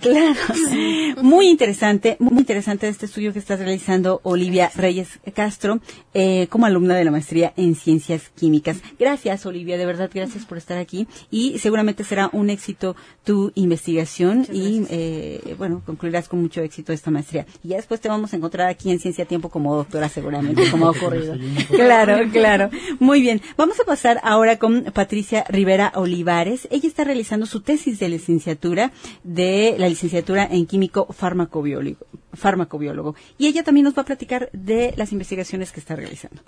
[0.00, 0.34] Claro.
[1.22, 5.78] Muy interesante, muy interesante este estudio que estás realizando, Olivia Reyes Castro,
[6.14, 8.78] eh, como alumna de la maestría en Ciencias Químicas.
[8.98, 11.06] Gracias, Olivia, de verdad, gracias por estar aquí.
[11.30, 17.10] Y seguramente será un éxito tu investigación y, eh, bueno, concluirás con mucho éxito esta
[17.12, 17.46] maestría.
[17.62, 20.86] Y ya después te vamos a encontrar aquí en Ciencia Tiempo como doctora, seguramente, como
[20.86, 21.36] ha ocurrido.
[21.70, 22.70] Claro, claro.
[22.98, 23.40] Muy bien.
[23.56, 26.66] Vamos a pasar ahora con Patricia Rivera Olivares.
[26.70, 28.92] Ella está realizando su tesis de licenciatura
[29.22, 32.06] de la licenciatura en químico farmacobiólogo.
[32.32, 33.14] Farmacobiólogo.
[33.38, 36.42] Y ella también nos va a platicar de las investigaciones que está realizando.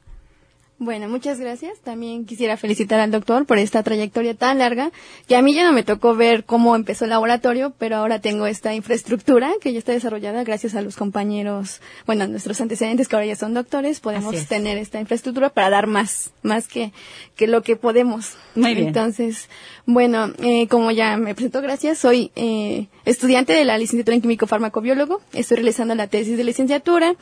[0.83, 1.79] Bueno, muchas gracias.
[1.79, 4.91] También quisiera felicitar al doctor por esta trayectoria tan larga,
[5.29, 8.49] que a mí ya no me tocó ver cómo empezó el laboratorio, pero ahora tengo
[8.49, 13.27] esta infraestructura que ya está desarrollada gracias a los compañeros, bueno, nuestros antecedentes que ahora
[13.27, 16.93] ya son doctores, podemos tener esta infraestructura para dar más, más que,
[17.37, 18.33] que lo que podemos.
[18.57, 18.89] Muy bien.
[18.89, 19.49] Entonces,
[19.87, 24.49] bueno, eh, como ya me presento, gracias, soy eh, estudiante de la licenciatura en químico
[24.49, 27.15] farmacobiólogo, estoy realizando la tesis de licenciatura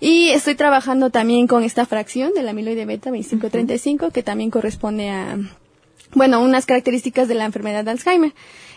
[0.00, 5.10] y estoy trabajando también con esta fracción de la amiloide beta 2535, que también corresponde
[5.10, 5.38] a,
[6.14, 8.32] bueno, unas características de la enfermedad de Alzheimer.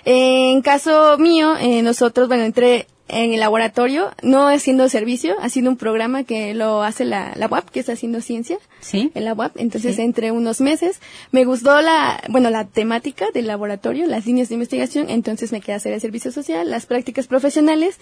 [0.06, 5.78] En caso mío, eh, nosotros, bueno, entré en el laboratorio, no haciendo servicio, haciendo un
[5.78, 8.60] programa que lo hace la, la UAP, que está haciendo ciencia.
[8.82, 9.12] Sí.
[9.16, 9.58] En la UAP.
[9.58, 11.02] Entonces, entre unos meses,
[11.32, 15.74] me gustó la, bueno, la temática del laboratorio, las líneas de investigación, entonces me quedé
[15.74, 17.98] a hacer el servicio social, las prácticas profesionales,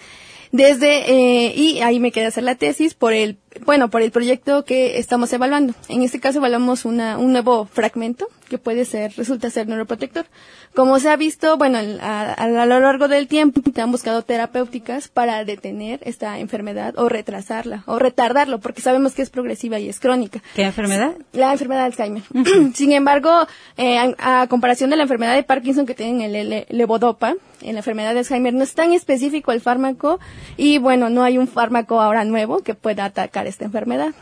[0.52, 4.10] desde, eh, y ahí me quedé a hacer la tesis por el bueno, por el
[4.10, 5.74] proyecto que estamos evaluando.
[5.88, 10.26] En este caso evaluamos una, un nuevo fragmento que puede ser, resulta ser neuroprotector.
[10.74, 15.08] Como se ha visto, bueno, a, a, lo largo del tiempo se han buscado terapéuticas
[15.08, 20.00] para detener esta enfermedad o retrasarla o retardarlo, porque sabemos que es progresiva y es
[20.00, 20.42] crónica.
[20.54, 21.12] ¿Qué enfermedad?
[21.32, 22.22] La enfermedad de Alzheimer.
[22.74, 23.46] Sin embargo,
[23.76, 27.74] eh, a, a, comparación de la enfermedad de Parkinson que tienen el, el levodopa, en
[27.74, 30.20] la enfermedad de Alzheimer no es tan específico el fármaco
[30.56, 34.14] y bueno, no hay un fármaco ahora nuevo que pueda atacar esta enfermedad.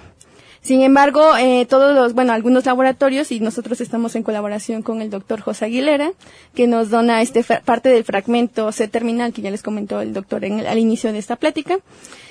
[0.67, 5.11] Sin embargo, eh, todos los, bueno, algunos laboratorios y nosotros estamos en colaboración con el
[5.11, 6.11] doctor José Aguilera,
[6.57, 10.45] que nos dona este parte del fragmento C terminal que ya les comentó el doctor
[10.45, 11.79] al inicio de esta plática,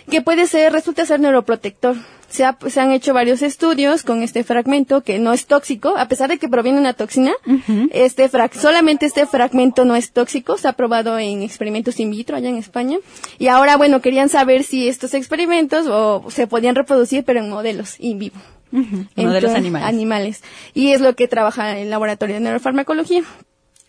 [0.10, 1.96] que puede ser, resulta ser neuroprotector.
[2.30, 6.08] Se, ha, se, han hecho varios estudios con este fragmento que no es tóxico, a
[6.08, 7.32] pesar de que proviene de una toxina.
[7.46, 7.90] Uh -huh.
[7.94, 12.36] Este frag, solamente este fragmento no es tóxico, se ha probado en experimentos in vitro
[12.36, 12.98] allá en España.
[13.40, 17.96] Y ahora, bueno, querían saber si estos experimentos o, se podían reproducir, pero en modelos
[18.00, 18.38] in vivo.
[18.72, 19.08] Uh -huh.
[19.16, 19.88] Entonces, modelos animales.
[19.88, 20.44] animales.
[20.74, 23.24] Y es lo que trabaja el laboratorio de neurofarmacología.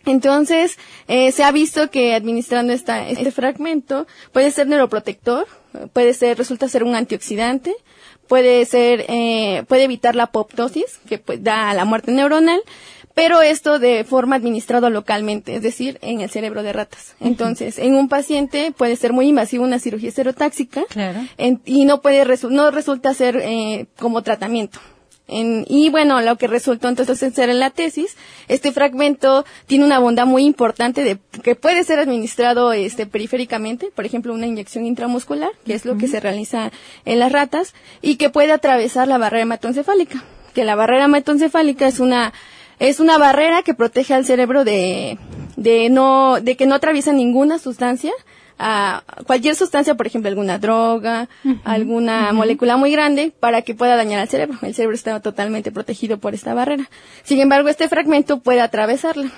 [0.07, 0.77] Entonces,
[1.07, 5.47] eh, se ha visto que administrando esta, este fragmento puede ser neuroprotector,
[5.93, 7.75] puede ser, resulta ser un antioxidante,
[8.27, 12.61] puede ser, eh, puede evitar la apoptosis, que pues, da la muerte neuronal,
[13.13, 17.15] pero esto de forma administrado localmente, es decir, en el cerebro de ratas.
[17.19, 17.85] Entonces, uh -huh.
[17.85, 21.21] en un paciente puede ser muy invasivo una cirugía serotáxica claro.
[21.37, 24.79] en, y no puede resu no resulta ser eh, como tratamiento.
[25.27, 28.15] En, y bueno, lo que resultó entonces ser en la tesis,
[28.47, 34.05] este fragmento tiene una bondad muy importante de que puede ser administrado este periféricamente, por
[34.05, 35.99] ejemplo, una inyección intramuscular, que es lo uh -huh.
[35.99, 36.71] que se realiza
[37.03, 40.23] en las ratas, y que puede atravesar la barrera hematoencefálica,
[40.53, 42.33] que la barrera hematoencefálica es una
[42.79, 45.17] es una barrera que protege al cerebro de,
[45.55, 48.11] de no, de que no atraviesa ninguna sustancia,
[48.59, 52.33] a cualquier sustancia, por ejemplo, alguna droga, uh -huh, alguna uh -huh.
[52.33, 54.57] molécula muy grande, para que pueda dañar al cerebro.
[54.61, 56.89] El cerebro está totalmente protegido por esta barrera.
[57.23, 59.31] Sin embargo, este fragmento puede atravesarla.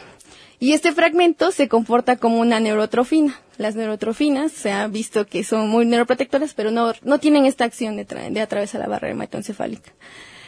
[0.61, 3.39] Y este fragmento se comporta como una neurotrofina.
[3.57, 7.95] Las neurotrofinas se ha visto que son muy neuroprotectoras, pero no, no tienen esta acción
[7.95, 9.91] de, de atravesar la barrera hematoencefálica.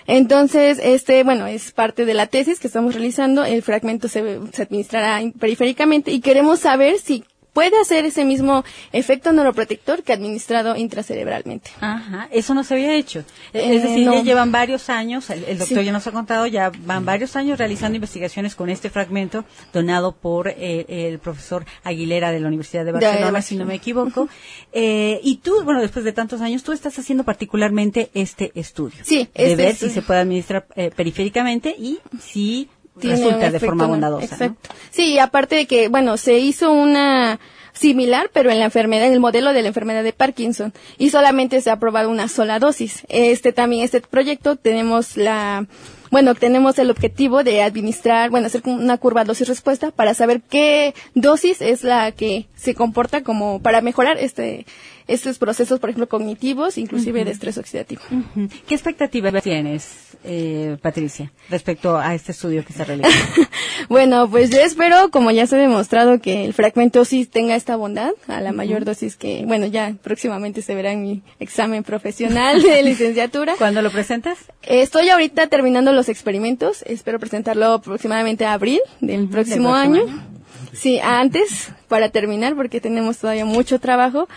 [0.07, 3.45] Entonces, este, bueno, es parte de la tesis que estamos realizando.
[3.45, 7.23] El fragmento se, se administrará periféricamente y queremos saber si
[7.53, 11.71] puede hacer ese mismo efecto neuroprotector que administrado intracerebralmente.
[11.81, 13.19] Ajá, eso no se había hecho.
[13.53, 14.13] Eh, es decir, no.
[14.13, 15.85] ya llevan varios años, el, el doctor sí.
[15.85, 20.47] ya nos ha contado, ya van varios años realizando investigaciones con este fragmento donado por
[20.47, 24.29] eh, el profesor Aguilera de la Universidad de Barcelona, de si no me equivoco.
[24.71, 29.03] eh, y tú, bueno, después de tantos años, tú estás haciendo particularmente este estudio.
[29.03, 29.89] Sí, de este ver estudio.
[29.89, 32.69] si se puede administrar eh, periféricamente y si
[33.09, 34.25] resulta de forma bondadosa.
[34.25, 34.69] Exacto.
[34.69, 34.75] ¿no?
[34.91, 37.39] Sí, aparte de que, bueno, se hizo una
[37.73, 41.61] similar, pero en la enfermedad, en el modelo de la enfermedad de Parkinson, y solamente
[41.61, 43.03] se ha aprobado una sola dosis.
[43.09, 45.65] Este también, este proyecto, tenemos la,
[46.11, 51.61] bueno, tenemos el objetivo de administrar, bueno, hacer una curva dosis-respuesta para saber qué dosis
[51.61, 54.65] es la que se comporta como para mejorar este,
[55.07, 57.25] estos procesos, por ejemplo, cognitivos, inclusive uh -huh.
[57.25, 58.01] de estrés oxidativo.
[58.11, 58.49] Uh -huh.
[58.67, 63.09] ¿Qué expectativas tienes, eh, Patricia, respecto a este estudio que se realiza?
[63.89, 67.75] bueno, pues yo espero, como ya se ha demostrado, que el fragmento sí tenga esta
[67.75, 68.55] bondad, a la uh -huh.
[68.57, 73.55] mayor dosis que, bueno, ya próximamente se verá en mi examen profesional de licenciatura.
[73.57, 74.37] ¿Cuándo lo presentas?
[74.63, 80.01] Estoy ahorita terminando los experimentos, espero presentarlo aproximadamente a abril del próximo, ¿Del próximo año.
[80.03, 80.31] año.
[80.73, 84.27] Sí, antes, para terminar, porque tenemos todavía mucho trabajo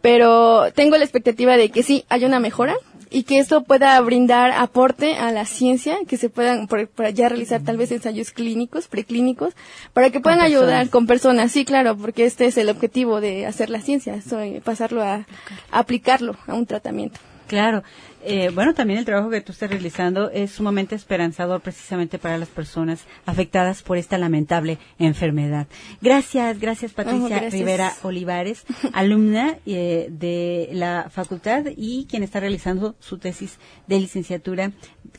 [0.00, 2.74] pero tengo la expectativa de que sí, haya una mejora
[3.10, 7.28] y que esto pueda brindar aporte a la ciencia, que se puedan por, por ya
[7.28, 9.54] realizar tal vez ensayos clínicos, preclínicos,
[9.92, 11.50] para que puedan ayudar con personas.
[11.50, 15.26] Sí, claro, porque este es el objetivo de hacer la ciencia, soy pasarlo a,
[15.72, 17.18] a aplicarlo a un tratamiento.
[17.48, 17.82] Claro.
[18.22, 22.48] Eh, bueno, también el trabajo que tú estás realizando es sumamente esperanzador precisamente para las
[22.48, 25.66] personas afectadas por esta lamentable enfermedad.
[26.00, 27.52] Gracias, gracias Patricia Oh, gracias.
[27.52, 34.72] Rivera Olivares, alumna eh, de la facultad y quien está realizando su tesis de licenciatura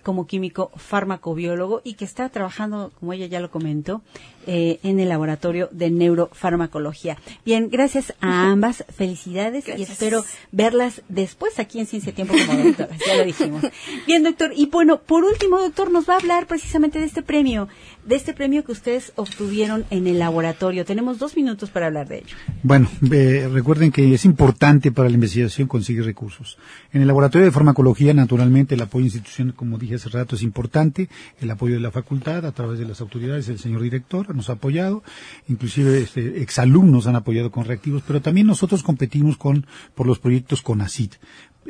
[0.04, 4.02] como químico farmacobiólogo y que está trabajando, como ella ya lo comentó,
[4.48, 7.18] eh, en el laboratorio de neurofarmacología.
[7.46, 12.91] Bien, gracias a ambas, felicidades y espero verlas después aquí en Ciencia Tiempo como doctora,
[13.06, 13.64] ya lo dijimos.
[14.08, 17.68] Bien, doctor, y bueno, por último, doctor, nos va a hablar precisamente de este premio,
[18.06, 20.86] de este premio que ustedes obtuvieron en el laboratorio.
[20.86, 22.36] Tenemos dos minutos para hablar de ello.
[22.64, 26.58] Bueno, eh, recuerden que es importante para la investigación conseguir recursos.
[26.94, 31.10] En el laboratorio de farmacología, naturalmente, el apoyo institucional, como dije hace rato, es importante.
[31.40, 34.54] El apoyo de la facultad, a través de las autoridades, el señor director nos ha
[34.54, 35.04] apoyado.
[35.48, 39.66] Inclusive, este, exalumnos han apoyado con reactivos, pero también nosotros competimos con,
[39.96, 41.12] por los proyectos con ACID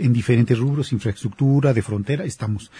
[0.01, 2.71] en diferentes rubros, infraestructura, de frontera, estamos,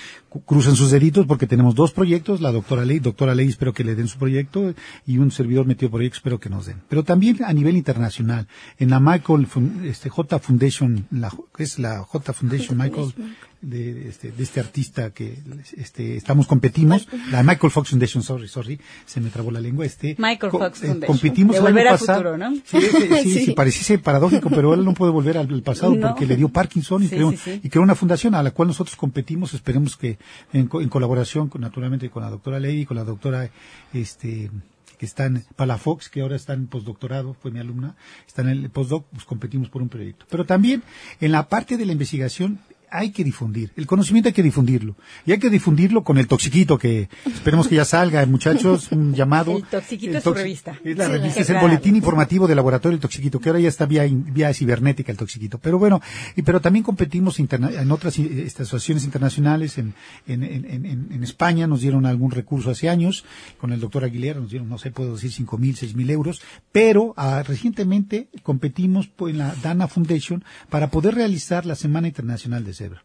[0.46, 3.96] cruzan sus deditos porque tenemos dos proyectos, la doctora Ley, doctora Ley espero que le
[3.96, 4.74] den su proyecto
[5.06, 6.82] y un servidor metido por ahí espero que nos den.
[6.90, 8.48] Pero también a nivel internacional,
[8.78, 9.48] en la Michael,
[9.84, 13.14] este, J Foundation, la, es la J Foundation Michael,
[13.62, 15.38] de este, de este artista que
[15.78, 20.16] este, estamos competimos, la Michael Fox Foundation, sorry, sorry, se me trabó la lengua, este.
[20.18, 21.02] Michael Fox Foundation.
[21.08, 22.20] Competimos De volver al pasado.
[22.20, 22.56] futuro, ¿no?
[22.66, 23.46] Sí, sí, Sí.
[23.46, 26.10] sí, pareciese paradójico, pero él no puede volver al, al pasado No.
[26.10, 28.68] porque le dio Parkinson y, Sí, creó, sí, y creó una fundación a la cual
[28.70, 29.54] nosotros competimos.
[29.54, 30.18] Esperemos que
[30.54, 33.50] en, en colaboración, con, naturalmente, con la doctora Lady, con la doctora
[33.94, 34.50] este
[34.98, 37.96] que está en Palafox, que ahora está en postdoctorado, fue mi alumna,
[38.28, 40.28] está en el postdoc, pues competimos por un proyecto.
[40.30, 40.84] Pero también
[41.20, 42.60] en la parte de la investigación
[42.92, 43.72] hay que difundir.
[43.78, 44.96] El conocimiento hay que difundirlo.
[45.26, 49.56] Y hay que difundirlo con el toxiquito que esperemos que ya salga, muchachos, un llamado.
[49.58, 50.78] El Toxiquito El es su revista.
[50.84, 53.70] Es la Sí, revista, es el boletín informativo del laboratorio del Toxiquito, que ahora ya
[53.70, 55.58] está vía, vía cibernética el Toxiquito.
[55.58, 56.02] Pero bueno,
[56.36, 59.94] y, pero también competimos interna- en otras eh, estas asociaciones internacionales, en,
[60.28, 63.24] en, en, en, en España nos dieron algún recurso hace años,
[63.58, 66.42] con el doctor Aguilera nos dieron, no sé, puedo decir cinco mil, seis mil euros,
[66.72, 72.64] pero ah, recientemente competimos pues, en la Dana Foundation para poder realizar la Semana Internacional
[72.66, 73.02] de Cerebro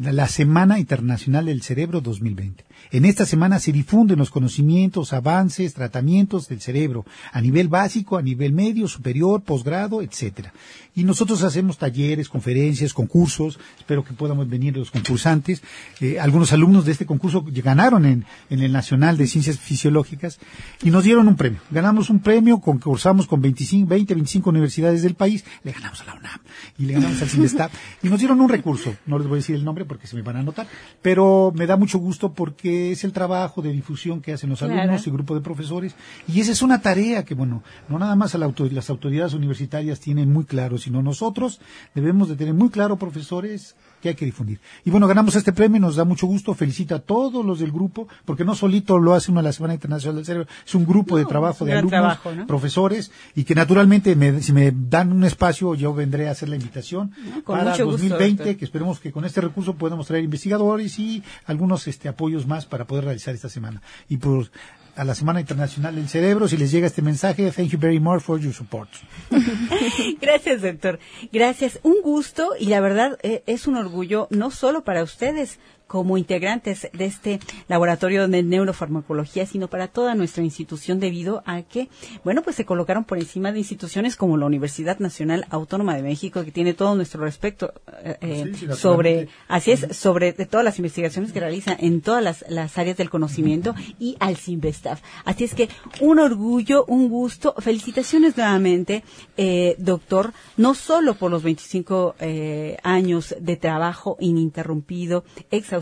[0.00, 2.64] la Semana Internacional del Cerebro 2020.
[2.90, 8.22] En esta semana se difunden los conocimientos, avances, tratamientos del cerebro a nivel básico, a
[8.22, 10.52] nivel medio, superior, posgrado, etcétera.
[10.94, 13.58] Y nosotros hacemos talleres, conferencias, concursos.
[13.78, 15.62] Espero que podamos venir los concursantes.
[16.00, 20.40] Eh, algunos alumnos de este concurso ganaron en, en el Nacional de Ciencias Fisiológicas
[20.82, 21.60] y nos dieron un premio.
[21.70, 26.14] Ganamos un premio, concursamos con 25, 20, 25 universidades del país, le ganamos a la
[26.14, 26.40] UNAM
[26.78, 27.72] y le ganamos al CINESTAP
[28.02, 28.96] y nos dieron un recurso.
[29.06, 30.68] No les voy a decir el nombre porque se me van a anotar,
[31.02, 34.74] pero me da mucho gusto porque es el trabajo de difusión que hacen los Claro.
[34.74, 35.96] alumnos y grupo de profesores
[36.28, 40.32] y esa es una tarea que, bueno, no nada más la las autoridades universitarias tienen
[40.32, 41.60] muy claro, sino nosotros
[41.92, 44.60] debemos de tener muy claro, profesores, que hay que difundir.
[44.84, 48.08] Y bueno, ganamos este premio, nos da mucho gusto, felicito a todos los del grupo,
[48.24, 51.16] porque no solito lo hace uno a la Semana Internacional del Cerebro, es un grupo
[51.18, 52.46] de trabajo de alumnos, trabajo, ¿no?
[52.46, 56.56] profesores, y que naturalmente me- si me dan un espacio, yo vendré a hacer la
[56.56, 57.12] invitación
[57.44, 58.56] con para mucho gusto, 2020, doctor.
[58.56, 62.86] que esperemos que con este recurso podamos traer investigadores y algunos este apoyos más para
[62.86, 63.82] poder realizar esta semana.
[64.08, 64.50] Y por
[64.96, 68.22] a la Semana Internacional del Cerebro, si les llega este mensaje, thank you very much
[68.22, 68.88] for your support.
[70.20, 70.98] Gracias, doctor.
[71.32, 71.80] Gracias.
[71.82, 75.58] Un gusto y la verdad eh, es un orgullo no solo para ustedes
[75.90, 81.88] como integrantes de este laboratorio de neurofarmacología, sino para toda nuestra institución debido a que,
[82.22, 86.44] bueno, pues se colocaron por encima de instituciones como la Universidad Nacional Autónoma de México,
[86.44, 87.74] que tiene todo nuestro respeto
[88.04, 88.76] eh, eh, Sí, sí, naturalmente.
[88.76, 92.96] sobre, así es, sobre de todas las investigaciones que realiza en todas las, las áreas
[92.96, 95.02] del conocimiento y al CIMBESTAF.
[95.24, 95.68] Así es que
[96.00, 97.52] un orgullo, un gusto.
[97.58, 99.02] Felicitaciones nuevamente,
[99.36, 105.79] eh, doctor, no solo por los 25 eh, años de trabajo ininterrumpido, exhaustivo,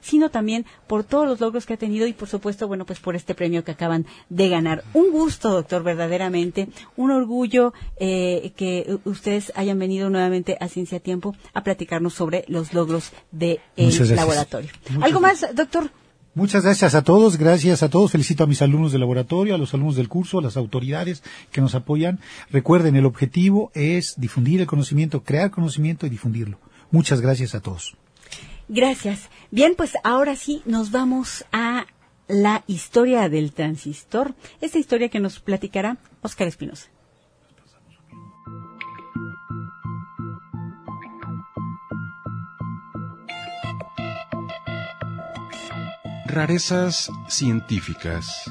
[0.00, 3.16] sino también por todos los logros que ha tenido y por supuesto, bueno, pues por
[3.16, 4.84] este premio que acaban de ganar.
[4.94, 11.34] Un gusto, doctor, verdaderamente, un orgullo eh, que ustedes hayan venido nuevamente a Ciencia Tiempo
[11.54, 14.10] a platicarnos sobre los logros del gracias.
[14.10, 14.70] laboratorio.
[14.90, 15.90] Muchas ¿Algo más, doctor?
[16.34, 18.12] Muchas gracias a todos, gracias a todos.
[18.12, 21.60] Felicito a mis alumnos del laboratorio, a los alumnos del curso, a las autoridades que
[21.60, 22.20] nos apoyan.
[22.50, 26.58] Recuerden, el objetivo es difundir el conocimiento, crear conocimiento y difundirlo.
[26.90, 27.96] Muchas gracias a todos.
[28.68, 29.28] Gracias.
[29.50, 31.86] Bien, pues ahora sí nos vamos a
[32.28, 34.34] la historia del transistor.
[34.60, 36.88] Esta historia que nos platicará Óscar Espinosa.
[46.26, 48.50] Rarezas científicas.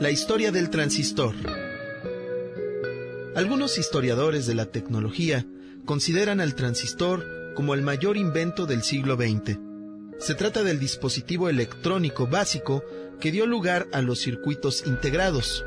[0.00, 1.34] La historia del transistor.
[3.34, 5.44] Algunos historiadores de la tecnología
[5.86, 9.58] consideran al transistor como el mayor invento del siglo XX.
[10.20, 12.84] Se trata del dispositivo electrónico básico
[13.18, 15.64] que dio lugar a los circuitos integrados.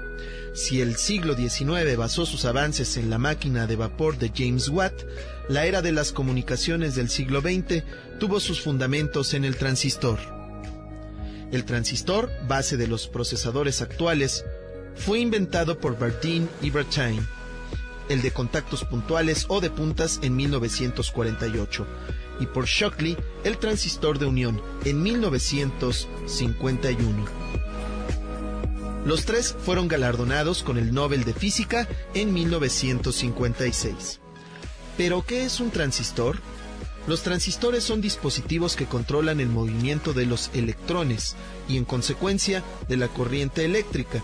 [0.54, 4.94] Si el siglo XIX basó sus avances en la máquina de vapor de James Watt,
[5.50, 7.84] la era de las comunicaciones del siglo XX
[8.18, 10.41] tuvo sus fundamentos en el transistor.
[11.52, 14.46] El transistor, base de los procesadores actuales,
[14.96, 17.28] fue inventado por Bardeen y Bertin,
[18.08, 21.86] el de contactos puntuales o de puntas en 1948,
[22.40, 27.26] y por Shockley, el transistor de unión, en 1951.
[29.06, 34.20] Los tres fueron galardonados con el Nobel de Física en 1956.
[34.96, 36.38] ¿Pero qué es un transistor?
[37.08, 41.36] Los transistores son dispositivos que controlan el movimiento de los electrones
[41.68, 44.22] y en consecuencia de la corriente eléctrica.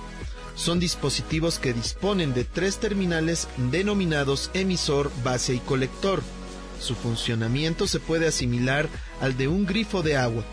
[0.55, 6.21] Son dispositivos que disponen de tres terminales denominados emisor, base y colector.
[6.79, 8.87] Su funcionamiento se puede asimilar
[9.21, 10.43] al de un grifo de agua.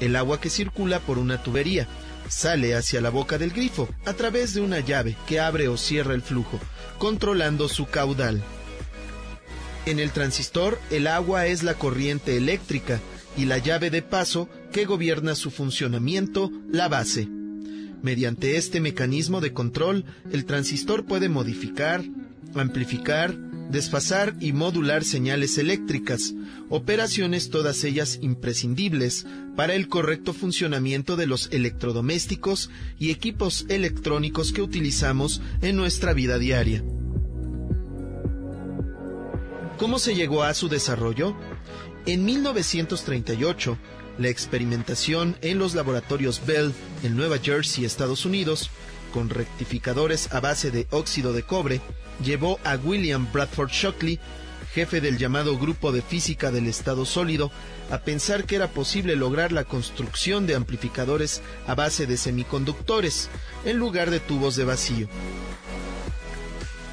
[0.00, 1.88] El agua que circula por una tubería
[2.28, 6.14] sale hacia la boca del grifo a través de una llave que abre o cierra
[6.14, 6.58] el flujo,
[6.98, 8.42] controlando su caudal.
[9.84, 13.00] En el transistor, el agua es la corriente eléctrica
[13.36, 17.28] y la llave de paso que gobierna su funcionamiento, la base.
[18.00, 22.04] Mediante este mecanismo de control, el transistor puede modificar,
[22.54, 23.36] amplificar,
[23.70, 26.34] desfasar y modular señales eléctricas,
[26.68, 29.26] operaciones todas ellas imprescindibles
[29.56, 32.70] para el correcto funcionamiento de los electrodomésticos
[33.00, 36.84] y equipos electrónicos que utilizamos en nuestra vida diaria.
[39.82, 41.34] ¿Cómo se llegó a su desarrollo?
[42.06, 43.76] En 1938,
[44.16, 46.72] la experimentación en los laboratorios Bell
[47.02, 48.70] en Nueva Jersey, Estados Unidos,
[49.12, 51.80] con rectificadores a base de óxido de cobre,
[52.24, 54.20] llevó a William Bradford Shockley,
[54.72, 57.50] jefe del llamado Grupo de Física del Estado Sólido,
[57.90, 63.30] a pensar que era posible lograr la construcción de amplificadores a base de semiconductores,
[63.64, 65.08] en lugar de tubos de vacío.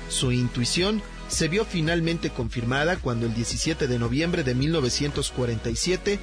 [0.09, 6.19] Su intuición se vio finalmente confirmada cuando el 17 de noviembre de 1947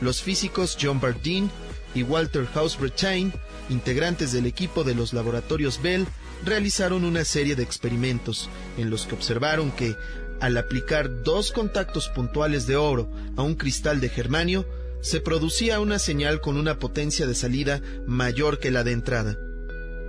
[0.00, 1.50] los físicos John Bardeen
[1.94, 3.32] y Walter Hausbrechain,
[3.70, 6.06] integrantes del equipo de los laboratorios Bell,
[6.44, 9.96] realizaron una serie de experimentos en los que observaron que,
[10.40, 14.66] al aplicar dos contactos puntuales de oro a un cristal de germanio,
[15.00, 19.38] se producía una señal con una potencia de salida mayor que la de entrada.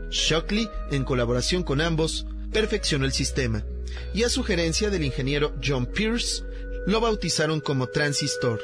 [0.09, 3.63] Shockley, en colaboración con ambos, perfeccionó el sistema,
[4.13, 6.43] y a sugerencia del ingeniero John Pierce,
[6.85, 8.59] lo bautizaron como transistor.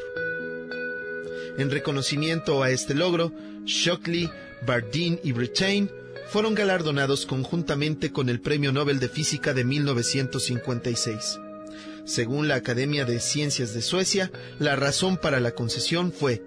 [1.58, 3.32] En reconocimiento a este logro,
[3.66, 4.30] Shockley,
[4.66, 5.90] Bardeen y Brittain
[6.28, 11.40] fueron galardonados conjuntamente con el Premio Nobel de Física de 1956.
[12.06, 16.42] Según la Academia de Ciencias de Suecia, la razón para la concesión fue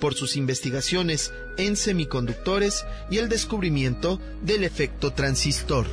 [0.00, 5.86] por sus investigaciones en semiconductores y el descubrimiento del efecto transistor.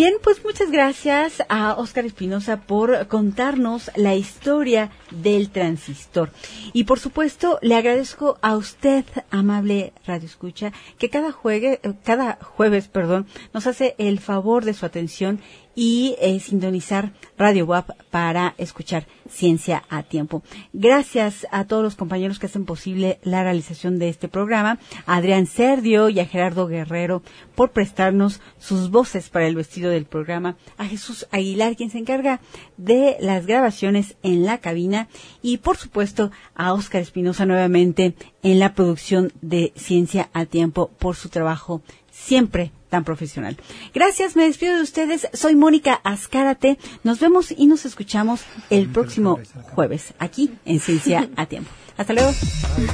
[0.00, 6.30] Bien, pues muchas gracias a Óscar Espinosa por contarnos la historia del transistor.
[6.72, 12.88] Y por supuesto, le agradezco a usted, amable Radio Escucha, que cada, juegue, cada jueves
[12.88, 15.38] perdón, nos hace el favor de su atención
[15.80, 20.42] y eh, sintonizar Radio WAP para escuchar Ciencia a Tiempo.
[20.74, 25.46] Gracias a todos los compañeros que hacen posible la realización de este programa, a Adrián
[25.46, 27.22] Serdio y a Gerardo Guerrero
[27.54, 32.42] por prestarnos sus voces para el vestido del programa, a Jesús Aguilar quien se encarga
[32.76, 35.08] de las grabaciones en la cabina
[35.40, 41.16] y por supuesto a Óscar Espinosa nuevamente en la producción de Ciencia a Tiempo por
[41.16, 43.56] su trabajo siempre tan profesional.
[43.94, 45.28] Gracias, me despido de ustedes.
[45.32, 46.78] Soy Mónica Azcárate.
[47.04, 49.38] Nos vemos y nos escuchamos el próximo
[49.72, 51.70] jueves aquí en Ciencia a Tiempo.
[51.96, 52.32] Hasta luego.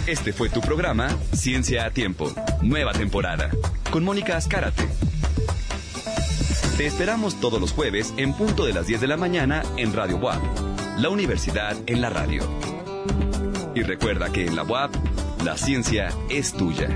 [0.07, 2.33] Este fue tu programa Ciencia a Tiempo,
[2.63, 3.51] nueva temporada,
[3.91, 4.87] con Mónica Azcárate.
[6.77, 10.19] Te esperamos todos los jueves en punto de las 10 de la mañana en Radio
[10.19, 10.43] WAP,
[10.99, 12.43] la universidad en la radio.
[13.75, 14.95] Y recuerda que en la WAP
[15.47, 16.89] La ciencia es tuya.